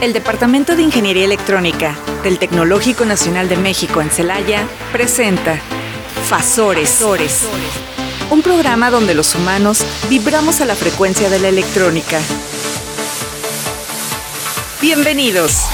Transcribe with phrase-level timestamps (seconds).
[0.00, 1.94] El Departamento de Ingeniería Electrónica
[2.24, 5.60] del Tecnológico Nacional de México en Celaya presenta
[6.26, 7.02] Fasores,
[8.30, 12.18] un programa donde los humanos vibramos a la frecuencia de la electrónica.
[14.80, 15.66] Bienvenidos.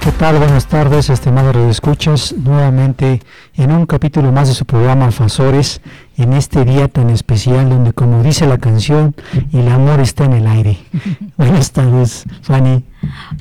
[0.00, 0.38] ¿Qué tal?
[0.38, 3.20] Buenas tardes, estimados escuchas nuevamente
[3.56, 5.80] en un capítulo más de su programa Fasores,
[6.16, 9.14] en este día tan especial donde, como dice la canción,
[9.52, 10.78] el amor está en el aire.
[11.36, 12.84] buenas tardes, Fanny.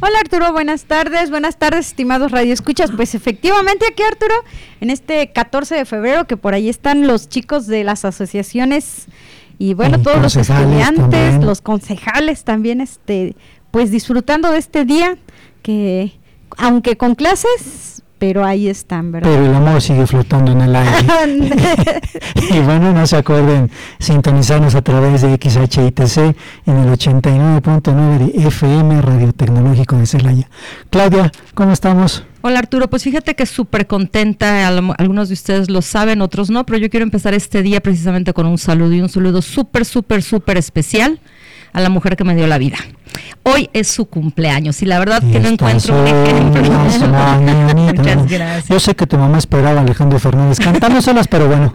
[0.02, 2.92] Hola Arturo, buenas tardes, buenas tardes, estimados radioescuchas.
[2.92, 4.36] Pues efectivamente aquí Arturo,
[4.82, 9.08] en este 14 de febrero, que por ahí están los chicos de las asociaciones
[9.58, 13.36] y bueno, todos los estudiantes, los concejales también, este,
[13.72, 15.18] pues disfrutando de este día
[15.62, 16.14] que
[16.58, 19.30] aunque con clases, pero ahí están, ¿verdad?
[19.30, 21.52] Pero el amor sigue flotando en el aire.
[22.52, 26.18] y bueno, no se acuerden sintonizarnos a través de XHITC
[26.66, 30.50] en el 89.9 de FM Radio Tecnológico de Celaya.
[30.90, 32.24] Claudia, ¿cómo estamos?
[32.40, 36.78] Hola Arturo, pues fíjate que súper contenta, algunos de ustedes lo saben, otros no, pero
[36.78, 40.56] yo quiero empezar este día precisamente con un saludo y un saludo súper, súper, súper
[40.56, 41.20] especial
[41.74, 42.78] a la mujer que me dio la vida.
[43.44, 46.62] Hoy es su cumpleaños y la verdad que no encuentro un ejemplo.
[47.76, 48.70] Muchas gracias.
[48.70, 51.74] Yo sé que tu mamá esperaba a Alejandro Fernández cantándoselas, pero bueno,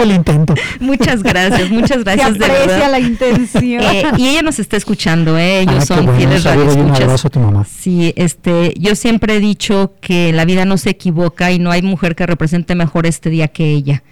[0.00, 0.54] el intento.
[0.80, 2.36] Muchas gracias, muchas gracias.
[2.36, 3.82] Se aprecia la intención.
[3.82, 5.62] Eh, y ella nos está escuchando, ¿eh?
[5.62, 7.24] ellos ah, son fieles radioescuchas.
[7.24, 7.64] a tu mamá.
[7.64, 11.82] Sí, este, yo siempre he dicho que la vida no se equivoca y no hay
[11.82, 14.04] mujer que represente mejor este día que ella.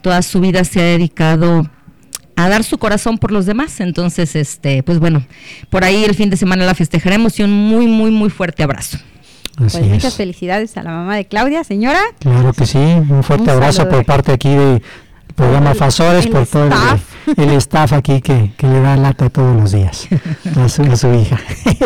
[0.00, 1.68] Toda su vida se ha dedicado
[2.44, 3.80] a dar su corazón por los demás.
[3.80, 5.24] Entonces, este, pues bueno,
[5.68, 8.98] por ahí el fin de semana la festejaremos y un muy, muy, muy fuerte abrazo.
[9.56, 12.00] pues muchas felicidades a la mamá de Claudia, señora.
[12.18, 14.82] Claro que sí, un fuerte abrazo por parte aquí de
[15.34, 16.68] programa Fasores, por todo
[17.36, 20.08] el, staff aquí que, le da lata todos los días
[20.56, 21.38] a su, a su hija.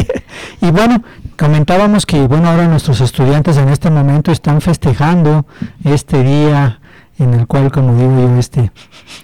[0.61, 1.05] y bueno,
[1.37, 5.47] comentábamos que bueno ahora nuestros estudiantes en este momento están festejando
[5.85, 6.81] este día
[7.19, 8.73] en el cual, como digo yo, este,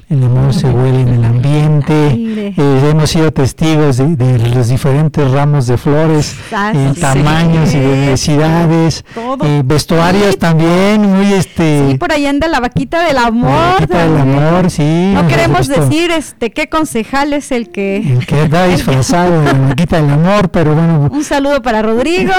[0.09, 2.17] el amor se huele en el ambiente.
[2.41, 9.05] Eh, hemos sido testigos de, los diferentes ramos de flores, en tamaños y diversidades,
[9.45, 11.91] eh, vestuarios también, muy este.
[11.91, 13.51] Sí, por ahí anda la vaquita del amor.
[13.51, 15.13] La vaquita del amor, sí.
[15.15, 17.99] No queremos decir este qué concejal es el que.
[17.99, 21.09] El que está disfrazado de la vaquita del amor, pero bueno.
[21.13, 22.33] Un saludo para Rodrigo.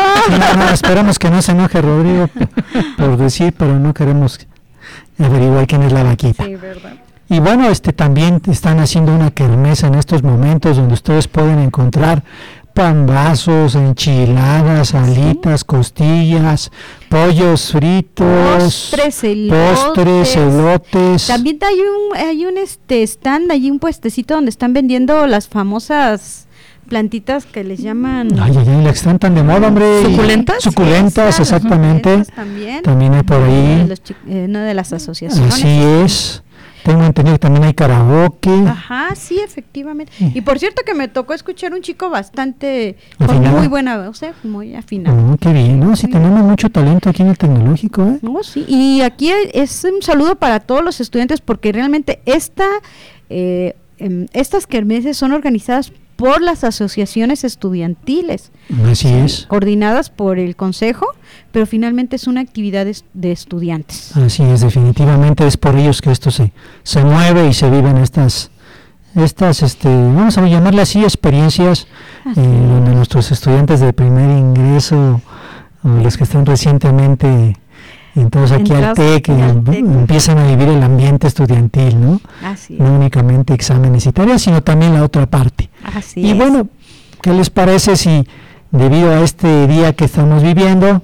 [0.73, 2.29] esperamos que no se enoje Rodrigo
[2.97, 4.39] por decir, pero no queremos
[5.19, 6.45] averiguar quién es la vaquita.
[6.45, 6.93] Sí, verdad.
[7.29, 12.23] Y bueno, este también están haciendo una kermesa en estos momentos donde ustedes pueden encontrar
[12.73, 16.71] pambazos, enchiladas, alitas, costillas,
[17.09, 21.27] pollos fritos, postres, elotes.
[21.27, 26.47] También hay un hay un este stand, hay un puestecito donde están vendiendo las famosas
[26.91, 28.37] plantitas que les llaman.
[28.37, 30.03] Ay, ay, ay, están tan de moda, hombre.
[30.03, 30.61] ¿Suculentas?
[30.61, 32.25] Suculentas, exactamente.
[32.35, 32.83] también.
[32.83, 33.89] También hay por ahí.
[34.27, 35.53] Eh, una de las asociaciones.
[35.53, 36.43] Así es.
[36.83, 38.51] Tengo entendido que también hay karaoke.
[38.67, 40.11] Ajá, sí, efectivamente.
[40.19, 44.33] Y por cierto que me tocó escuchar un chico bastante, con muy buena voz, ¿eh?
[44.43, 45.15] muy afinado.
[45.31, 45.95] Oh, qué bien, ¿no?
[45.95, 48.19] Sí, tenemos mucho talento aquí en el tecnológico, ¿eh?
[48.21, 48.65] No, sí.
[48.67, 52.67] Y aquí es un saludo para todos los estudiantes porque realmente esta,
[53.29, 58.51] eh, em, estas kermeses son organizadas por las asociaciones estudiantiles.
[58.85, 59.47] Así es.
[59.47, 61.07] Coordinadas por el consejo,
[61.51, 64.15] pero finalmente es una actividad de, estudiantes.
[64.15, 68.51] Así es, definitivamente es por ellos que esto se, se mueve y se viven estas,
[69.15, 71.87] estas este, vamos a llamarle así, experiencias
[72.27, 75.21] eh, donde nuestros estudiantes de primer ingreso
[75.83, 77.57] o los que están recientemente
[78.15, 82.21] entonces aquí al TEC, empiezan a vivir el ambiente estudiantil, ¿no?
[82.43, 85.69] Así no únicamente exámenes y tareas, sino también la otra parte.
[85.83, 86.67] Así y bueno,
[87.21, 88.27] ¿qué les parece si
[88.71, 91.01] debido a este día que estamos viviendo,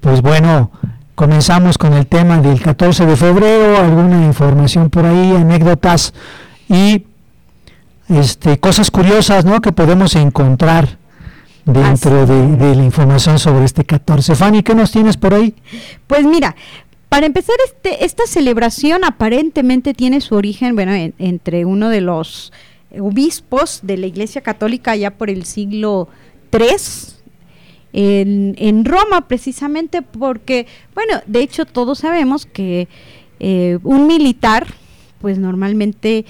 [0.00, 0.70] pues bueno,
[1.14, 6.14] comenzamos con el tema del 14 de febrero, alguna información por ahí, anécdotas
[6.68, 7.04] y
[8.08, 9.60] este, cosas curiosas, ¿no?
[9.60, 10.99] Que podemos encontrar
[11.72, 14.34] dentro de, la información sobre este 14.
[14.34, 15.54] Fanny, ¿qué nos tienes por ahí?
[16.06, 16.56] Pues mira,
[17.08, 22.52] para empezar, este, esta celebración aparentemente tiene su origen, bueno, entre uno de los
[22.98, 26.08] obispos de la Iglesia Católica ya por el siglo
[26.52, 27.20] III,
[27.92, 32.86] en, en, Roma precisamente porque, bueno, de hecho todos sabemos que
[33.40, 34.66] eh, un militar,
[35.20, 36.24] pues normalmente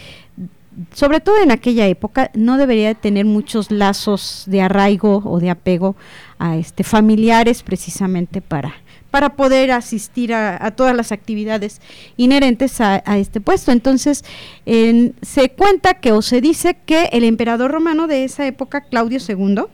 [0.92, 5.96] sobre todo en aquella época, no debería tener muchos lazos de arraigo o de apego
[6.38, 8.74] a este familiares precisamente para
[9.10, 11.80] para poder asistir a, todas las actividades
[12.16, 13.72] inherentes a, este puesto.
[13.72, 14.24] Entonces,
[14.64, 19.64] se cuenta que o se dice que el emperador romano de esa época, Claudio II,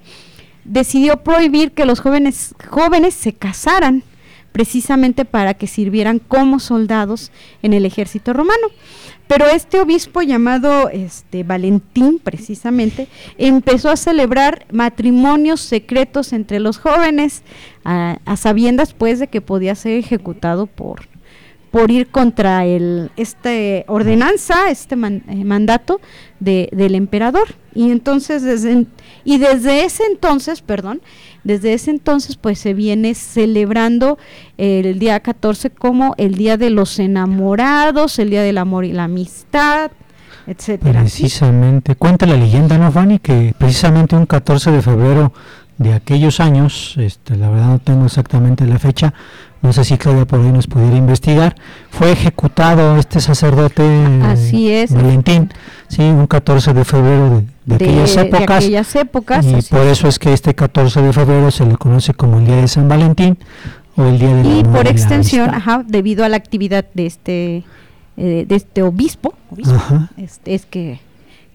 [0.64, 4.02] decidió prohibir que los jóvenes, jóvenes se casaran
[4.56, 7.30] precisamente para que sirvieran como soldados
[7.60, 8.68] en el ejército romano.
[9.26, 13.06] Pero este obispo llamado este, Valentín, precisamente,
[13.36, 17.42] empezó a celebrar matrimonios secretos entre los jóvenes,
[17.84, 21.02] a, sabiendas pues de que podía ser ejecutado por,
[21.70, 26.00] por ir contra el, este ordenanza, este eh, mandato
[26.40, 27.48] de, del emperador.
[27.76, 28.86] Y entonces desde,
[29.24, 31.02] y desde ese entonces, perdón,
[31.44, 34.18] desde ese entonces pues se viene celebrando
[34.56, 39.04] el día 14 como el día de los enamorados, el día del amor y la
[39.04, 39.90] amistad,
[40.46, 41.00] etcétera.
[41.00, 43.18] Precisamente, cuenta la leyenda, ¿no, Fanny?
[43.18, 45.32] Que precisamente un 14 de febrero
[45.78, 49.12] de aquellos años, este, la verdad no tengo exactamente la fecha,
[49.62, 51.56] no sé si Claudia por ahí nos pudiera investigar,
[51.90, 53.82] fue ejecutado este sacerdote
[54.22, 54.92] así es.
[54.92, 55.50] Valentín,
[55.88, 58.48] sí, un 14 de febrero de, aquellas épocas.
[58.48, 59.46] De aquellas épocas.
[59.46, 62.56] Y por eso es que este 14 de febrero se le conoce como el Día
[62.56, 63.38] de San Valentín
[63.96, 67.64] o el Día de Y por extensión, ajá, debido a la actividad de este,
[68.16, 69.34] eh, de este obispo,
[70.16, 71.00] este, es que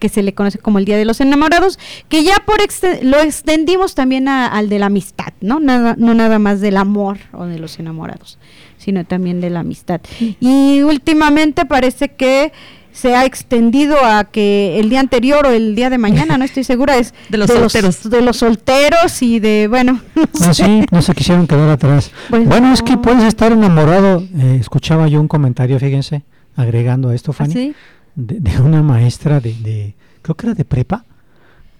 [0.01, 2.57] que se le conoce como el Día de los Enamorados, que ya por
[3.03, 5.59] lo extendimos también al de la amistad, ¿no?
[5.59, 8.39] Nada, no nada más del amor o de los enamorados,
[8.77, 10.01] sino también de la amistad.
[10.39, 12.51] Y últimamente parece que
[12.91, 16.63] se ha extendido a que el día anterior o el día de mañana, no estoy
[16.63, 18.09] segura, es de los solteros.
[18.09, 20.01] de los solteros y de, bueno.
[20.41, 22.11] No, sí, no se quisieron quedar atrás.
[22.29, 24.23] Pues bueno, es que puedes estar enamorado.
[24.35, 26.23] Eh, escuchaba yo un comentario, fíjense,
[26.55, 27.75] agregando a esto, Fanny.
[27.75, 31.05] ¿Ah, de, una maestra de, creo que era de prepa,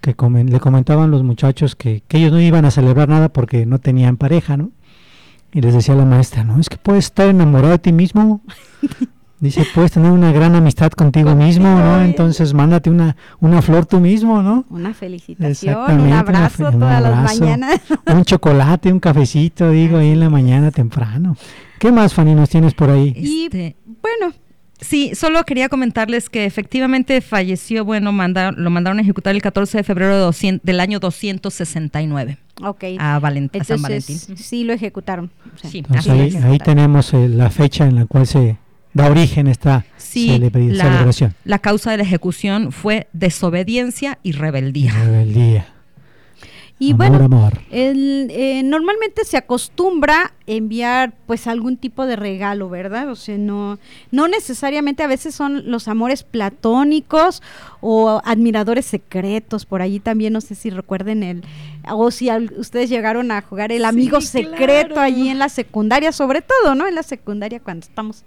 [0.00, 3.78] que le comentaban los muchachos que, que, ellos no iban a celebrar nada porque no
[3.78, 4.70] tenían pareja, ¿no?
[5.52, 8.40] Y les decía la maestra, no, es que puedes estar enamorado de ti mismo.
[9.42, 12.00] Dice, puedes tener una gran amistad contigo mismo, ¿no?
[12.00, 14.64] Entonces mándate una, una flor tú mismo, ¿no?
[14.70, 17.80] Una felicitación, un abrazo todas las mañanas.
[18.06, 21.36] Un chocolate, un cafecito, digo, ahí en la mañana temprano.
[21.80, 23.14] ¿Qué más, Fanny, nos tienes por ahí?
[23.16, 24.32] Y este, bueno,
[24.82, 29.84] Sí, solo quería comentarles que efectivamente falleció, bueno, lo mandaron a ejecutar el 14 de
[29.84, 30.30] febrero
[30.62, 32.38] del año 269.
[32.62, 32.84] Ok.
[32.98, 33.20] A,
[33.64, 34.18] San Valentín.
[34.36, 35.30] Sí, lo ejecutaron.
[35.62, 35.84] sí,
[36.42, 38.58] ahí, tenemos eh, la fecha en la cual se
[38.92, 41.34] da origen esta celebración.
[41.44, 44.92] La causa de la ejecución fue desobediencia y rebeldía.
[44.92, 45.66] Rebeldía.
[46.82, 53.08] Y bueno, eh, normalmente se acostumbra enviar pues algún tipo de regalo, ¿verdad?
[53.08, 53.78] O sea, no,
[54.10, 57.40] no necesariamente a veces son los amores platónicos
[57.80, 61.44] o admiradores secretos, por allí también no sé si recuerden el,
[61.90, 66.74] o si ustedes llegaron a jugar el amigo secreto allí en la secundaria, sobre todo,
[66.74, 66.86] ¿no?
[66.86, 68.24] En la secundaria cuando estamos...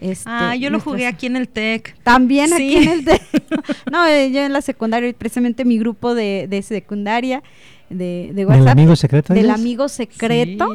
[0.00, 1.96] Este, ah, yo lo jugué aquí en el TEC.
[2.02, 3.22] También aquí en el TEC.
[3.90, 7.42] no, eh, yo en la secundaria, precisamente mi grupo de, de secundaria
[7.88, 8.64] de, de WhatsApp.
[8.64, 9.34] ¿Del amigo secreto?
[9.34, 10.74] Del amigo secreto.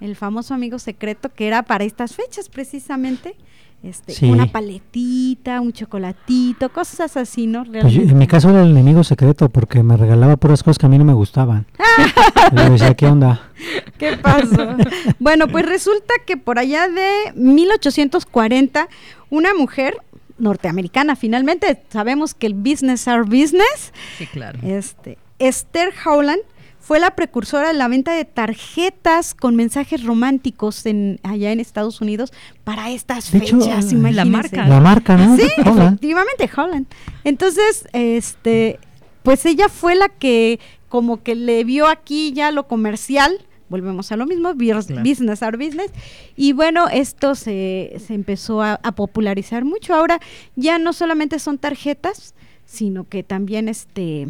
[0.00, 3.34] El famoso amigo secreto que era para estas fechas precisamente.
[3.82, 7.64] Este, una paletita, un chocolatito, cosas así, ¿no?
[7.64, 10.88] Pues en mi caso era el enemigo secreto porque me regalaba puras cosas que a
[10.88, 11.66] mí no me gustaban.
[12.52, 13.50] le decía, ¿qué onda?
[13.98, 14.76] ¿Qué pasó?
[15.20, 18.88] bueno, pues resulta que por allá de 1840,
[19.30, 19.98] una mujer
[20.38, 23.92] norteamericana, finalmente sabemos que el business are business.
[24.18, 24.58] Sí, claro.
[24.62, 26.42] Este, Esther Howland
[26.86, 32.00] fue la precursora de la venta de tarjetas con mensajes románticos en, allá en Estados
[32.00, 34.68] Unidos para estas fechas, La marca.
[34.68, 35.36] La marca, ¿no?
[35.36, 36.86] Sí, efectivamente, Holland.
[37.24, 38.78] Entonces, este,
[39.24, 44.16] pues ella fue la que como que le vio aquí ya lo comercial, volvemos a
[44.16, 45.90] lo mismo, business are business,
[46.36, 49.92] y bueno, esto se, se empezó a, a popularizar mucho.
[49.92, 50.20] Ahora
[50.54, 54.28] ya no solamente son tarjetas, sino que también este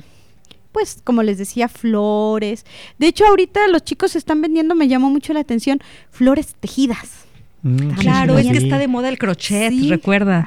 [0.76, 2.66] pues como les decía, flores.
[2.98, 5.80] De hecho, ahorita los chicos están vendiendo, me llamó mucho la atención,
[6.10, 7.24] flores tejidas.
[7.62, 10.46] Mm, claro, es que está de moda el crochet, recuerda.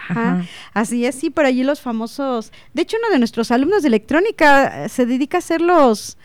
[0.75, 2.51] Así es, sí, por allí los famosos.
[2.75, 6.19] De hecho, uno de nuestros alumnos de electrónica eh, se dedica a hacer los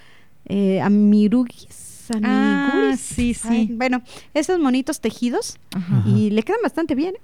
[0.50, 2.10] eh, amirugis.
[2.22, 3.70] Ah, sí, sí.
[3.72, 4.02] bueno,
[4.34, 5.56] esos monitos tejidos
[6.04, 7.14] y le quedan bastante bien.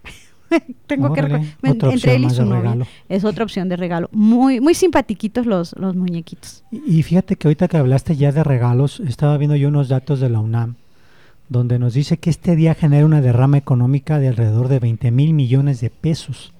[0.87, 1.21] Tengo que
[1.63, 2.87] entre él y su novia.
[3.09, 4.09] Es otra opción de regalo.
[4.13, 6.65] Muy muy simpatiquitos los, los muñequitos.
[6.71, 10.29] Y, fíjate que ahorita que hablaste ya de regalos, estaba viendo yo unos datos de
[10.29, 10.75] la UNAM,
[11.49, 15.35] donde nos dice que este día genera una derrama económica de alrededor de 20 mil
[15.35, 16.53] millones de pesos.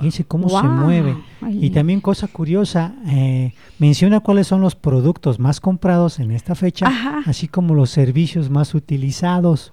[0.00, 1.16] dice cómo se mueve.
[1.50, 6.88] Y también cosa curiosa, eh, menciona cuáles son los productos más comprados en esta fecha,
[7.26, 9.72] así como los servicios más utilizados.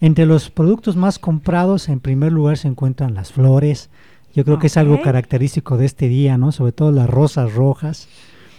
[0.00, 3.88] Entre los productos más comprados, en primer lugar se encuentran las flores.
[4.34, 6.52] Yo creo que es algo característico de este día, ¿no?
[6.52, 8.08] Sobre todo las rosas rojas,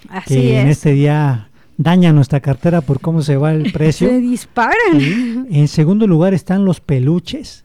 [0.09, 0.77] Así que en es.
[0.77, 4.09] este día dañan nuestra cartera por cómo se va el precio.
[4.09, 4.99] Se disparan.
[4.99, 5.45] Sí.
[5.51, 7.63] En segundo lugar están los peluches.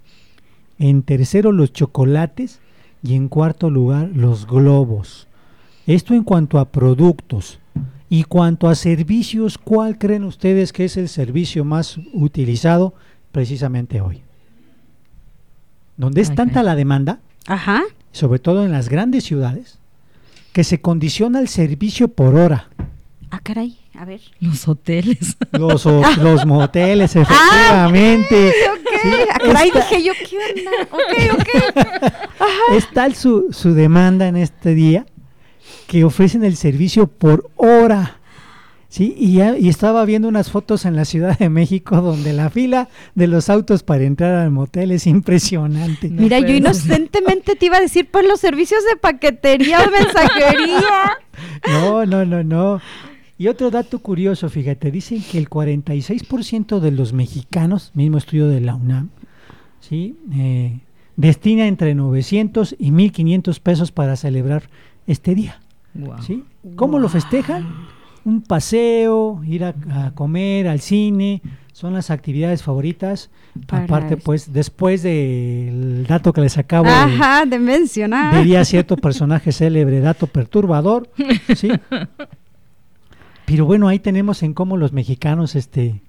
[0.79, 2.61] En tercero los chocolates.
[3.03, 5.27] Y en cuarto lugar los globos.
[5.87, 7.59] Esto en cuanto a productos.
[8.09, 12.95] Y cuanto a servicios, ¿cuál creen ustedes que es el servicio más utilizado
[13.33, 14.23] precisamente hoy?
[15.97, 17.83] Donde es Ay, tanta la demanda, Ajá.
[18.13, 19.79] sobre todo en las grandes ciudades,
[20.53, 22.69] que se condiciona el servicio por hora.
[23.31, 23.79] Ah, caray.
[23.95, 24.21] A ver.
[24.41, 25.37] Los hoteles.
[25.53, 28.49] Los, ho- los moteles, efectivamente.
[28.73, 29.29] Ok.
[29.33, 30.71] Ah, caray, dije yo, ¿qué onda?
[30.91, 32.13] Ok, ok.
[32.77, 35.05] Es tal su, su demanda en este día
[35.87, 38.19] que ofrecen el servicio por hora.
[38.93, 42.51] Sí, y, ya- y estaba viendo unas fotos en la Ciudad de México donde la
[42.51, 46.11] fila de los autos para entrar al motel es impresionante.
[46.11, 51.19] No Mira, yo inocentemente te iba a decir, pues los servicios de paquetería o mensajería.
[51.67, 52.81] No, no, no, no.
[53.39, 58.61] Y otro dato curioso, fíjate, dicen que el 46% de los mexicanos, mismo estudio de
[58.61, 59.09] la UNAM,
[59.81, 60.17] ¿sí?
[60.35, 60.81] Eh,
[61.17, 64.65] destina entre 900 y 1500 pesos para celebrar
[65.07, 65.61] este día.
[65.95, 66.23] Wow.
[66.23, 66.45] ¿sí?
[66.77, 67.67] ¿Cómo lo festejan?
[68.25, 73.31] Un paseo, ir a, a comer, al cine, son las actividades favoritas.
[73.67, 76.89] Para Aparte, es- pues, después del dato que les acabo
[77.49, 78.37] de mencionar.
[78.37, 81.11] diría cierto personaje célebre, dato perturbador,
[81.57, 81.69] ¿sí?
[83.45, 86.01] Pero bueno, ahí tenemos en cómo los mexicanos este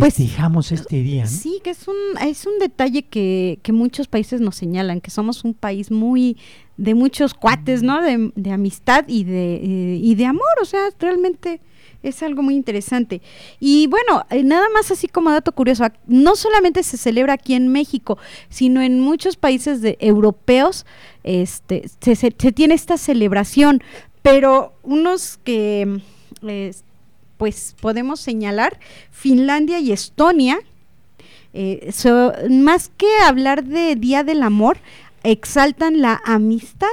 [0.00, 1.30] Pues, festejamos este día, ¿no?
[1.30, 1.94] Sí, que es un,
[2.26, 6.36] es un detalle que, que muchos países nos señalan, que somos un país muy
[6.76, 8.02] de muchos cuates, ¿no?
[8.02, 11.60] De, de amistad y de, eh, y de amor, o sea, realmente
[12.02, 13.22] es algo muy interesante.
[13.60, 17.68] Y bueno, eh, nada más así como dato curioso, no solamente se celebra aquí en
[17.68, 18.18] México,
[18.50, 20.84] sino en muchos países de, europeos
[21.22, 23.82] este, se, se- se tiene esta celebración,
[24.22, 26.00] pero unos que...
[26.42, 26.48] mm,
[27.36, 28.78] pues podemos señalar
[29.10, 30.58] Finlandia y Estonia,
[31.52, 34.78] eh, so- más que hablar de Día del Amor,
[35.22, 36.88] exaltan la amistad.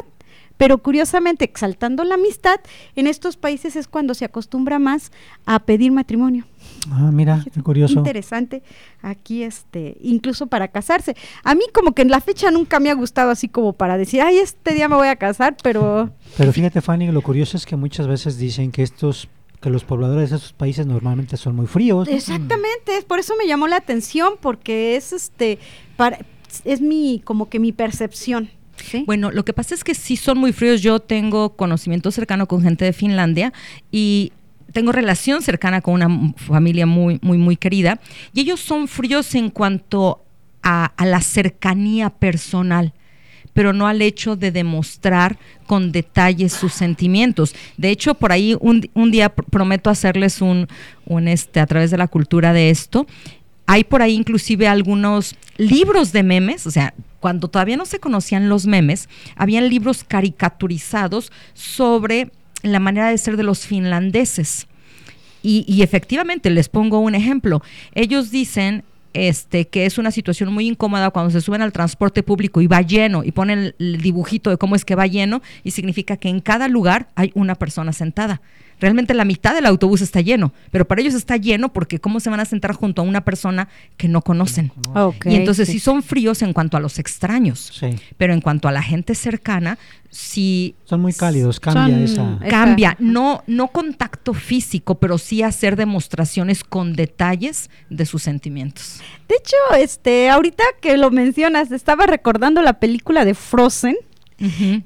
[0.58, 2.60] Pero curiosamente, exaltando la amistad,
[2.96, 5.12] en estos países es cuando se acostumbra más
[5.48, 6.46] a pedir matrimonio.
[6.92, 7.96] Ah, mira, qué curioso.
[7.96, 8.62] Interesante.
[9.02, 11.16] Aquí, este, incluso para casarse.
[11.44, 14.22] A mí como que en la fecha nunca me ha gustado así como para decir,
[14.22, 17.76] ay, este día me voy a casar, pero Pero fíjate, Fanny, lo curioso es que
[17.76, 19.30] muchas veces dicen que estos
[19.62, 22.08] que los pobladores de esos países normalmente son muy fríos.
[22.08, 22.14] ¿no?
[22.14, 25.60] Exactamente, es por eso me llamó la atención, porque es este,
[25.96, 26.20] para,
[26.66, 28.50] es mi, como que mi percepción.
[28.76, 29.04] ¿sí?
[29.06, 30.82] Bueno, lo que pasa es que sí son muy fríos.
[30.82, 33.54] Yo tengo conocimiento cercano con gente de Finlandia
[33.92, 34.34] y
[34.74, 38.00] tengo relación cercana con una familia muy, muy, muy querida.
[38.34, 40.24] Y ellos son fríos en cuanto
[40.64, 42.94] a, a la cercanía personal
[43.54, 47.56] pero no al hecho de demostrar con detalles sus sentimientos.
[47.78, 50.68] De hecho, por ahí un, un día pr- prometo hacerles un,
[51.06, 53.08] un este, a través de la cultura de esto.
[53.68, 58.50] Hay por ahí inclusive algunos libros de memes, o sea, cuando todavía no se conocían
[58.50, 62.32] los memes, habían libros caricaturizados sobre
[62.64, 64.68] la manera de ser de los finlandeses.
[65.44, 67.64] Y efectivamente, les pongo un ejemplo.
[67.96, 72.62] Ellos dicen este, que es una situación muy incómoda cuando se suben al transporte público
[72.62, 76.18] y va lleno y ponen el, dibujito de cómo es que va lleno y significa
[76.18, 78.42] que en cada lugar hay una persona sentada.
[78.82, 82.30] Realmente la mitad del autobús está lleno, pero para ellos está lleno porque cómo se
[82.30, 84.74] van a sentar junto a una persona que no conocen.
[84.94, 85.74] Ok, y entonces sí.
[85.74, 89.16] sí son fríos en cuanto a los extraños, Sí, pero en cuanto a la gente
[89.16, 89.78] cercana,
[90.10, 92.04] sí son muy cálidos, cambia.
[92.04, 99.00] Esa- cambia, no, no contacto físico, pero sí hacer demostraciones con detalles de sus sentimientos.
[99.30, 103.96] De hecho, este, ahorita que lo mencionas, estaba recordando la película de Frozen,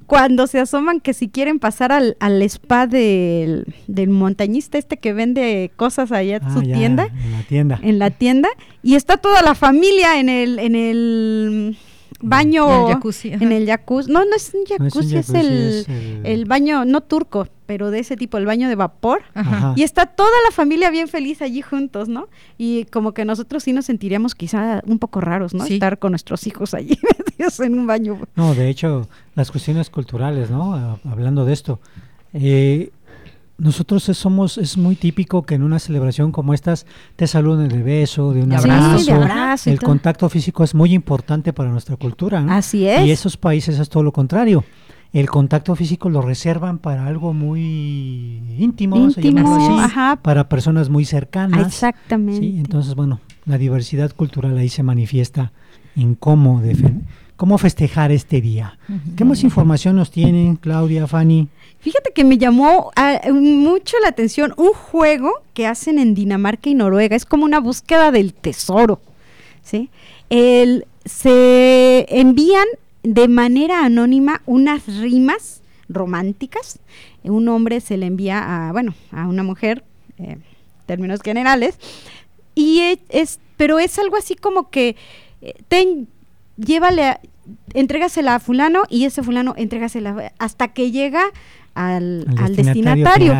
[0.08, 5.14] cuando se asoman que si quieren pasar al, al spa del, del montañista este que
[5.14, 7.80] vende cosas allá en Ah, su ya, tienda, En la tienda.
[7.82, 8.50] en la tienda,
[8.84, 11.78] y está toda la familia en el, en el
[12.22, 13.43] baño, En el jacuzzi, ajá.
[13.43, 14.12] en el jacuzzi.
[14.12, 17.01] No, no es un No es un jacuzzi, es, el, es el- el baño, no
[17.01, 19.24] turco, pero de ese tipo, el baño de vapor.
[19.34, 19.74] Ajá.
[19.75, 22.27] Y está toda la familia bien feliz allí juntos, ¿no?
[22.57, 25.65] Y como que nosotros sí nos sentiríamos quizá un poco raros, ¿no?
[25.65, 25.74] Sí.
[25.75, 28.19] Estar con nuestros hijos allí metidos en un baño.
[28.36, 30.74] No, de hecho, las cuestiones culturales, ¿no?
[30.75, 31.79] Ah, Hablando de esto,
[32.34, 32.91] eh,
[33.58, 36.86] nosotros somos, es muy típico que en una celebración como estas
[37.16, 39.00] te saluden de beso, de un De abrazo.
[39.00, 42.52] Sí, de abrazo El contacto físico es muy importante para nuestra cultura, ¿no?
[42.52, 43.06] Así es.
[43.06, 44.64] Y esos países es todo lo contrario.
[45.14, 50.20] El contacto físico lo reservan para algo muy íntimo, Íntimo, llamarlo así, ajá.
[50.22, 51.68] para personas muy cercanas.
[51.68, 52.42] Exactamente.
[52.42, 55.54] Sí, entonces, bueno, la diversidad cultural ahí se manifiesta
[55.96, 56.62] en cómo,
[57.36, 58.77] cómo festejar este día.
[59.15, 61.48] ¿Qué más información nos tienen, Claudia, Fanny?
[61.80, 66.74] Fíjate que me llamó ah, mucho la atención un juego que hacen en Dinamarca y
[66.74, 67.15] Noruega.
[67.15, 69.00] Es como una búsqueda del tesoro.
[69.63, 69.89] ¿sí?
[70.30, 72.65] El, se envían
[73.04, 76.80] de manera anónima unas rimas románticas.
[77.24, 79.84] Un hombre se le envía a, bueno, a una mujer,
[80.18, 80.38] eh,
[80.86, 81.77] términos generales,
[82.54, 84.96] y es, pero es algo así como que
[85.42, 86.08] eh, ten,
[86.58, 87.20] llévale,
[87.74, 91.24] entrégasela a fulano y ese fulano entrégasela hasta que llega
[91.74, 93.36] al, destinatario.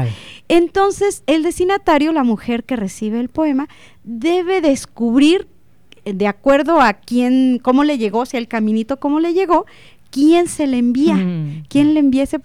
[0.48, 3.68] Entonces, el destinatario, la mujer que recibe el poema,
[4.04, 5.48] debe descubrir
[6.06, 9.66] de acuerdo a quién, cómo le llegó, si el caminito, cómo le llegó,
[10.12, 11.66] quién se le envía, mm.
[11.68, 12.40] quién le envía ese.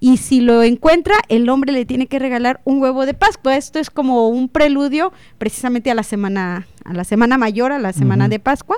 [0.00, 3.56] Y si lo encuentra, el hombre le tiene que regalar un huevo de Pascua.
[3.56, 7.92] Esto es como un preludio precisamente a la semana, a la semana mayor, a la
[7.92, 8.76] semana de Pascua.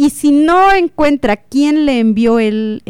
[0.00, 2.80] Y si no encuentra quién le envió el,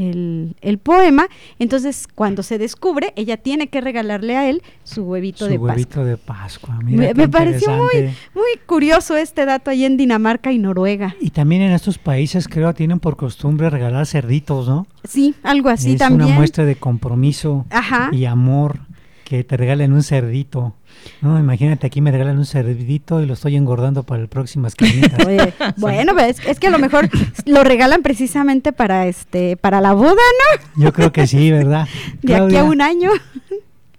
[0.85, 1.27] poema,
[1.59, 6.17] entonces cuando se descubre, ella tiene que regalarle a él su huevito de huevito de
[6.17, 6.79] Pascua.
[6.85, 11.17] me, pareció muy, muy curioso este dato ahí en Dinamarca y Noruega.
[11.21, 14.87] Y también en estos países creo tienen por costumbre regalar cerditos, ¿no?
[15.03, 16.21] Sí, algo así también.
[16.21, 17.67] Es una muestra de compromiso
[18.13, 18.83] y amor
[19.25, 20.77] que te regalen un cerdito.
[21.21, 24.69] No, imagínate, aquí me regalan un cerdito y lo estoy engordando para el próximo
[25.77, 27.09] bueno, pues, es, que a lo mejor
[27.47, 30.83] lo regalan precisamente para este para la boda, ¿no?
[30.83, 31.89] Yo creo que sí, ¿verdad?
[32.23, 33.11] De aquí a un año.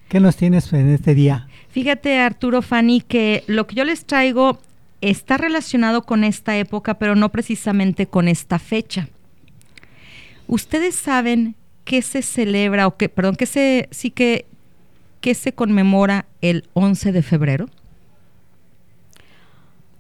[0.10, 1.48] ¿Qué nos tienes en este día?
[1.70, 4.60] Fíjate, Arturo Fanny, que lo que yo les traigo
[5.00, 9.08] está relacionado con esta época, pero no precisamente con esta fecha.
[10.48, 11.56] Ustedes saben
[11.86, 14.46] qué se celebra o que, perdón, que se sí que
[15.22, 17.70] ¿qué se conmemora el 11 de febrero?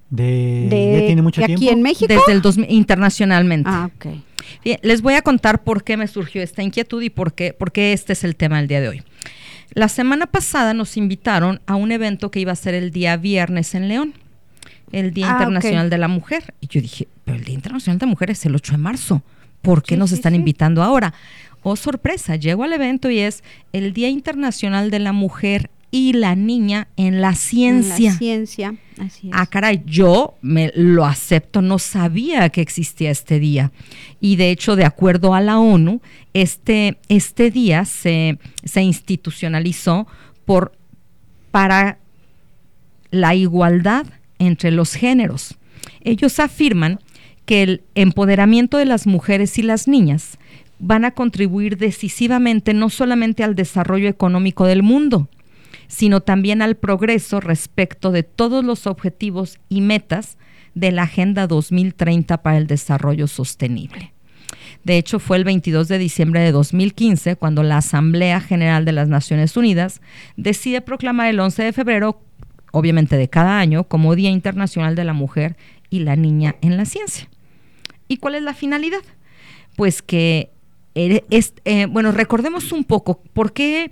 [0.10, 1.62] De, ¿Ya tiene mucho tiempo?
[1.62, 2.14] ¿Aquí en México?
[2.14, 3.70] Desde el 2000, internacionalmente.
[3.72, 4.08] Ah, ok.
[4.82, 7.94] les voy a contar por qué me surgió esta inquietud y por qué, por qué
[7.94, 9.04] este es el tema del día de hoy.
[9.74, 13.74] La semana pasada nos invitaron a un evento que iba a ser el día viernes
[13.74, 14.14] en León,
[14.92, 16.54] el Día ah, Internacional de la Mujer.
[16.60, 19.24] Y yo dije, pero el Día Internacional de la Mujer es el 8 de marzo.
[19.62, 21.14] ¿Por qué nos están invitando ahora?
[21.64, 23.44] Oh sorpresa, llego al evento y es
[23.74, 27.96] el Día Internacional de la Mujer y la Niña en la Ciencia.
[27.96, 29.34] En la ciencia, así es.
[29.36, 33.72] Ah, caray, yo me lo acepto, no sabía que existía este día.
[34.22, 36.02] Y de hecho, de acuerdo a la ONU,
[36.34, 40.08] este, este día se, se institucionalizó
[40.46, 40.72] por,
[41.52, 41.98] para
[43.12, 44.06] la igualdad
[44.40, 45.58] entre los géneros.
[46.00, 47.00] Ellos afirman
[47.46, 50.38] que el empoderamiento de las mujeres y las niñas
[50.82, 55.30] van a contribuir decisivamente no solamente al desarrollo económico del mundo,
[55.88, 60.38] sino también al progreso respecto de todos los objetivos y metas
[60.74, 64.14] de la Agenda 2030 para el Desarrollo Sostenible.
[64.84, 69.08] De hecho, fue el 22 de diciembre de 2015 cuando la Asamblea General de las
[69.08, 70.02] Naciones Unidas
[70.36, 72.22] decide proclamar el 11 de febrero,
[72.72, 75.58] obviamente de cada año, como Día Internacional de la Mujer
[75.92, 77.30] y la Niña en la Ciencia.
[78.08, 79.04] ¿Y cuál es la finalidad?
[79.76, 80.52] Pues que
[80.96, 83.92] eh, bueno, recordemos un poco por qué,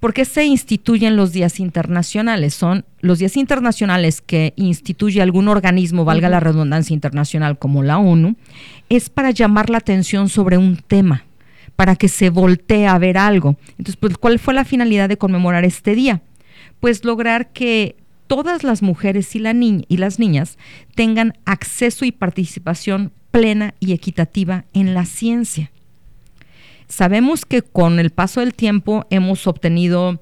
[0.00, 2.54] por qué se instituyen los días internacionales.
[2.54, 8.36] Son los días internacionales que instituye algún organismo, valga la redundancia internacional como la ONU,
[8.88, 11.24] es para llamar la atención sobre un tema,
[11.76, 13.56] para que se voltee a ver algo.
[13.70, 16.22] Entonces, pues, ¿cuál fue la finalidad de conmemorar este día?
[16.80, 20.58] Pues lograr que todas las mujeres y, la y las niñas
[20.94, 25.70] tengan acceso y participación plena y equitativa en la ciencia.
[26.92, 30.21] Sabemos que con el paso del tiempo hemos obtenido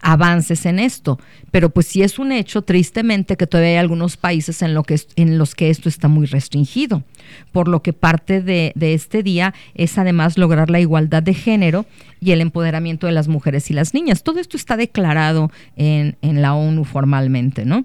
[0.00, 1.18] avances en esto,
[1.50, 5.70] pero pues sí es un hecho tristemente que todavía hay algunos países en, los que
[5.70, 7.04] esto está muy restringido,
[7.52, 11.86] por lo que parte de, de, este día es además lograr la igualdad de género
[12.20, 14.22] y el empoderamiento de las mujeres y las niñas.
[14.22, 17.84] Todo esto está declarado en, en la ONU formalmente, ¿no?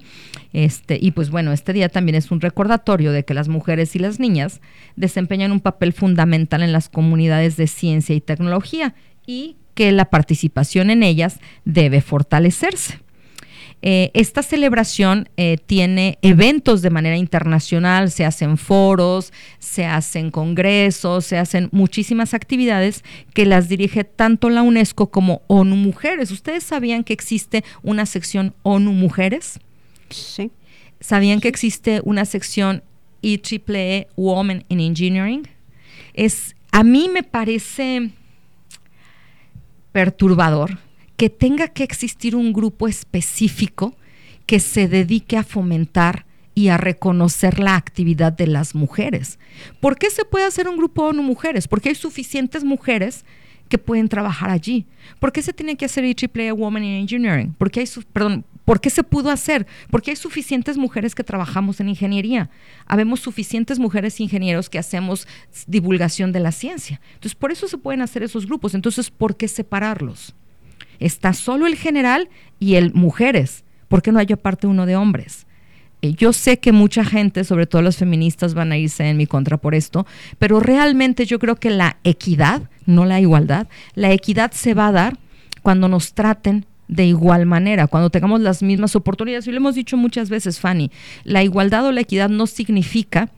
[0.54, 4.00] Este, y pues bueno, este día también es un recordatorio de que las mujeres y
[4.00, 4.62] las niñas
[4.95, 8.95] desempeñan un papel fundamental en las comunidades de ciencia y tecnología
[9.28, 13.00] y que la participación en ellas debe fortalecerse.
[13.82, 21.26] Eh, esta celebración eh, tiene eventos de manera internacional, se hacen foros, se hacen congresos,
[21.26, 26.30] se hacen muchísimas actividades que las dirige tanto la UNESCO como ONU Mujeres.
[26.32, 29.62] ¿Ustedes sabían que existe una sección ONU Mujeres?
[30.10, 30.52] Sí.
[31.00, 32.84] ¿Sabían que existe una sección
[33.22, 35.48] IEEE Women in Engineering?
[36.13, 38.12] Es, a mí me parece
[39.91, 40.78] perturbador
[41.17, 43.95] que tenga que existir un grupo específico
[44.45, 46.25] que se dedique a fomentar
[46.56, 49.39] y a reconocer la actividad de las mujeres.
[49.80, 51.67] ¿Por qué se puede hacer un grupo ONU mujeres?
[51.67, 53.25] Porque hay suficientes mujeres
[53.69, 54.86] que pueden trabajar allí.
[55.19, 57.55] ¿Por qué se tiene que hacer EAAA Women in Engineering?
[57.58, 59.65] Porque hay, perdón, ¿Por qué se pudo hacer?
[59.89, 62.51] Porque hay suficientes mujeres que trabajamos en ingeniería.
[62.86, 65.27] Habemos suficientes mujeres ingenieros que hacemos
[65.65, 67.01] divulgación de la ciencia.
[67.15, 68.75] Entonces, por eso se pueden hacer esos grupos.
[68.75, 70.36] Entonces, ¿por qué separarlos?
[70.99, 72.29] Está solo el general
[72.60, 73.63] y el mujeres.
[73.88, 75.47] ¿Por qué no hay aparte uno de hombres?
[76.01, 79.25] Eh, yo sé que mucha gente, sobre todo las feministas, van a irse en mi
[79.25, 80.05] contra por esto,
[80.38, 84.91] pero realmente yo creo que la equidad, no la igualdad, la equidad se va a
[84.91, 85.17] dar
[85.62, 89.47] cuando nos traten de igual manera, cuando tengamos las mismas oportunidades.
[89.47, 90.91] Y lo hemos dicho muchas veces, Fanny,
[91.23, 93.30] la igualdad o la equidad no significa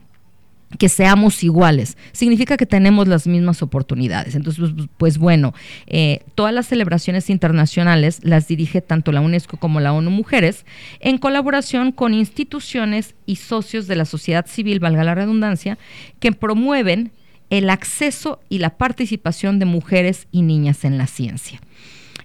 [0.78, 4.34] que seamos iguales, significa que tenemos las mismas oportunidades.
[4.34, 5.52] Entonces, pues, pues, bueno,
[5.86, 10.64] eh, todas las celebraciones internacionales las dirige tanto la UNESCO como la ONU Mujeres
[11.00, 15.78] en colaboración con instituciones y socios de la sociedad civil, valga la redundancia,
[16.20, 17.12] que promueven
[17.52, 21.60] el acceso y la participación de mujeres y niñas en la ciencia.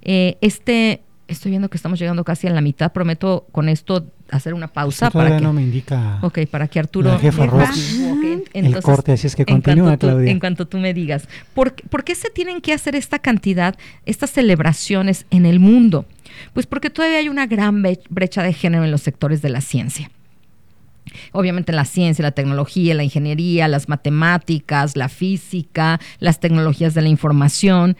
[0.01, 2.93] Eh, este Estoy viendo que estamos llegando casi a la mitad.
[2.93, 5.11] Prometo con esto hacer una pausa.
[5.11, 6.19] para que, no me indica.
[6.21, 7.19] Ok, para que Arturo.
[7.19, 7.43] jefa
[8.53, 10.31] el corte, así es que continúa, Claudia.
[10.31, 11.27] en cuanto tú me digas.
[11.53, 16.05] ¿por, ¿Por qué se tienen que hacer esta cantidad, estas celebraciones en el mundo?
[16.53, 20.09] Pues porque todavía hay una gran brecha de género en los sectores de la ciencia.
[21.31, 27.09] Obviamente la ciencia, la tecnología, la ingeniería, las matemáticas, la física, las tecnologías de la
[27.09, 27.97] información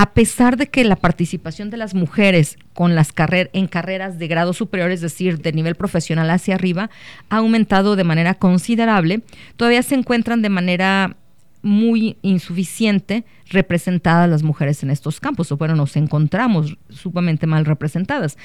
[0.00, 3.12] a pesar de que la participación de las mujeres con las
[3.52, 6.88] en carreras de grado superior, es decir, de nivel profesional hacia arriba,
[7.28, 9.20] ha aumentado de manera considerable,
[9.58, 11.18] todavía se encuentran de manera
[11.60, 18.38] muy insuficiente representadas las mujeres en estos campos, o bueno, nos encontramos sumamente mal representadas.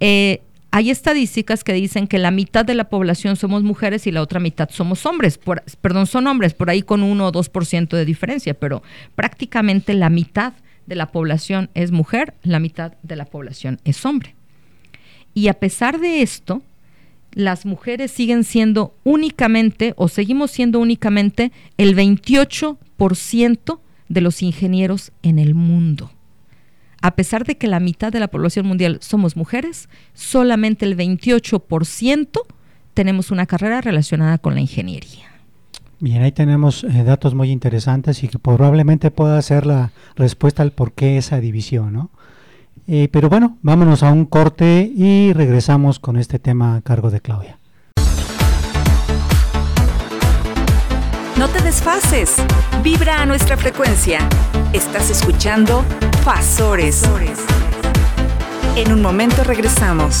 [0.00, 0.42] Eh,
[0.76, 4.40] hay estadísticas que dicen que la mitad de la población somos mujeres y la otra
[4.40, 5.40] mitad somos hombres,
[5.80, 8.82] perdón, son hombres, por ahí con 1 o 2% de diferencia, pero
[9.14, 10.52] prácticamente la mitad
[10.84, 14.34] de la población es mujer, la mitad de la población es hombre.
[15.32, 16.60] Y a pesar de esto,
[17.32, 25.38] las mujeres siguen siendo únicamente, o seguimos siendo únicamente, el 28% de los ingenieros en
[25.38, 26.10] el mundo.
[27.06, 32.40] A pesar de que la mitad de la población mundial somos mujeres, solamente el 28%
[32.94, 35.30] tenemos una carrera relacionada con la ingeniería.
[36.00, 40.72] Bien, ahí tenemos eh, datos muy interesantes y que probablemente pueda ser la respuesta al
[40.72, 42.10] por qué esa división, ¿no?
[42.88, 47.20] Eh, pero bueno, vámonos a un corte y regresamos con este tema a cargo de
[47.20, 47.60] Claudia.
[51.38, 52.34] No te desfases,
[52.82, 54.26] vibra a nuestra frecuencia.
[54.72, 55.84] Estás escuchando
[56.24, 57.02] Fasores.
[58.74, 60.18] En un momento regresamos.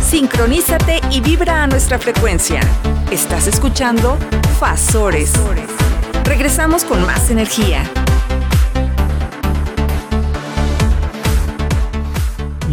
[0.00, 2.60] Sincronízate y vibra a nuestra frecuencia.
[3.10, 4.16] Estás escuchando
[4.60, 5.32] Fasores.
[6.22, 7.82] Regresamos con más energía.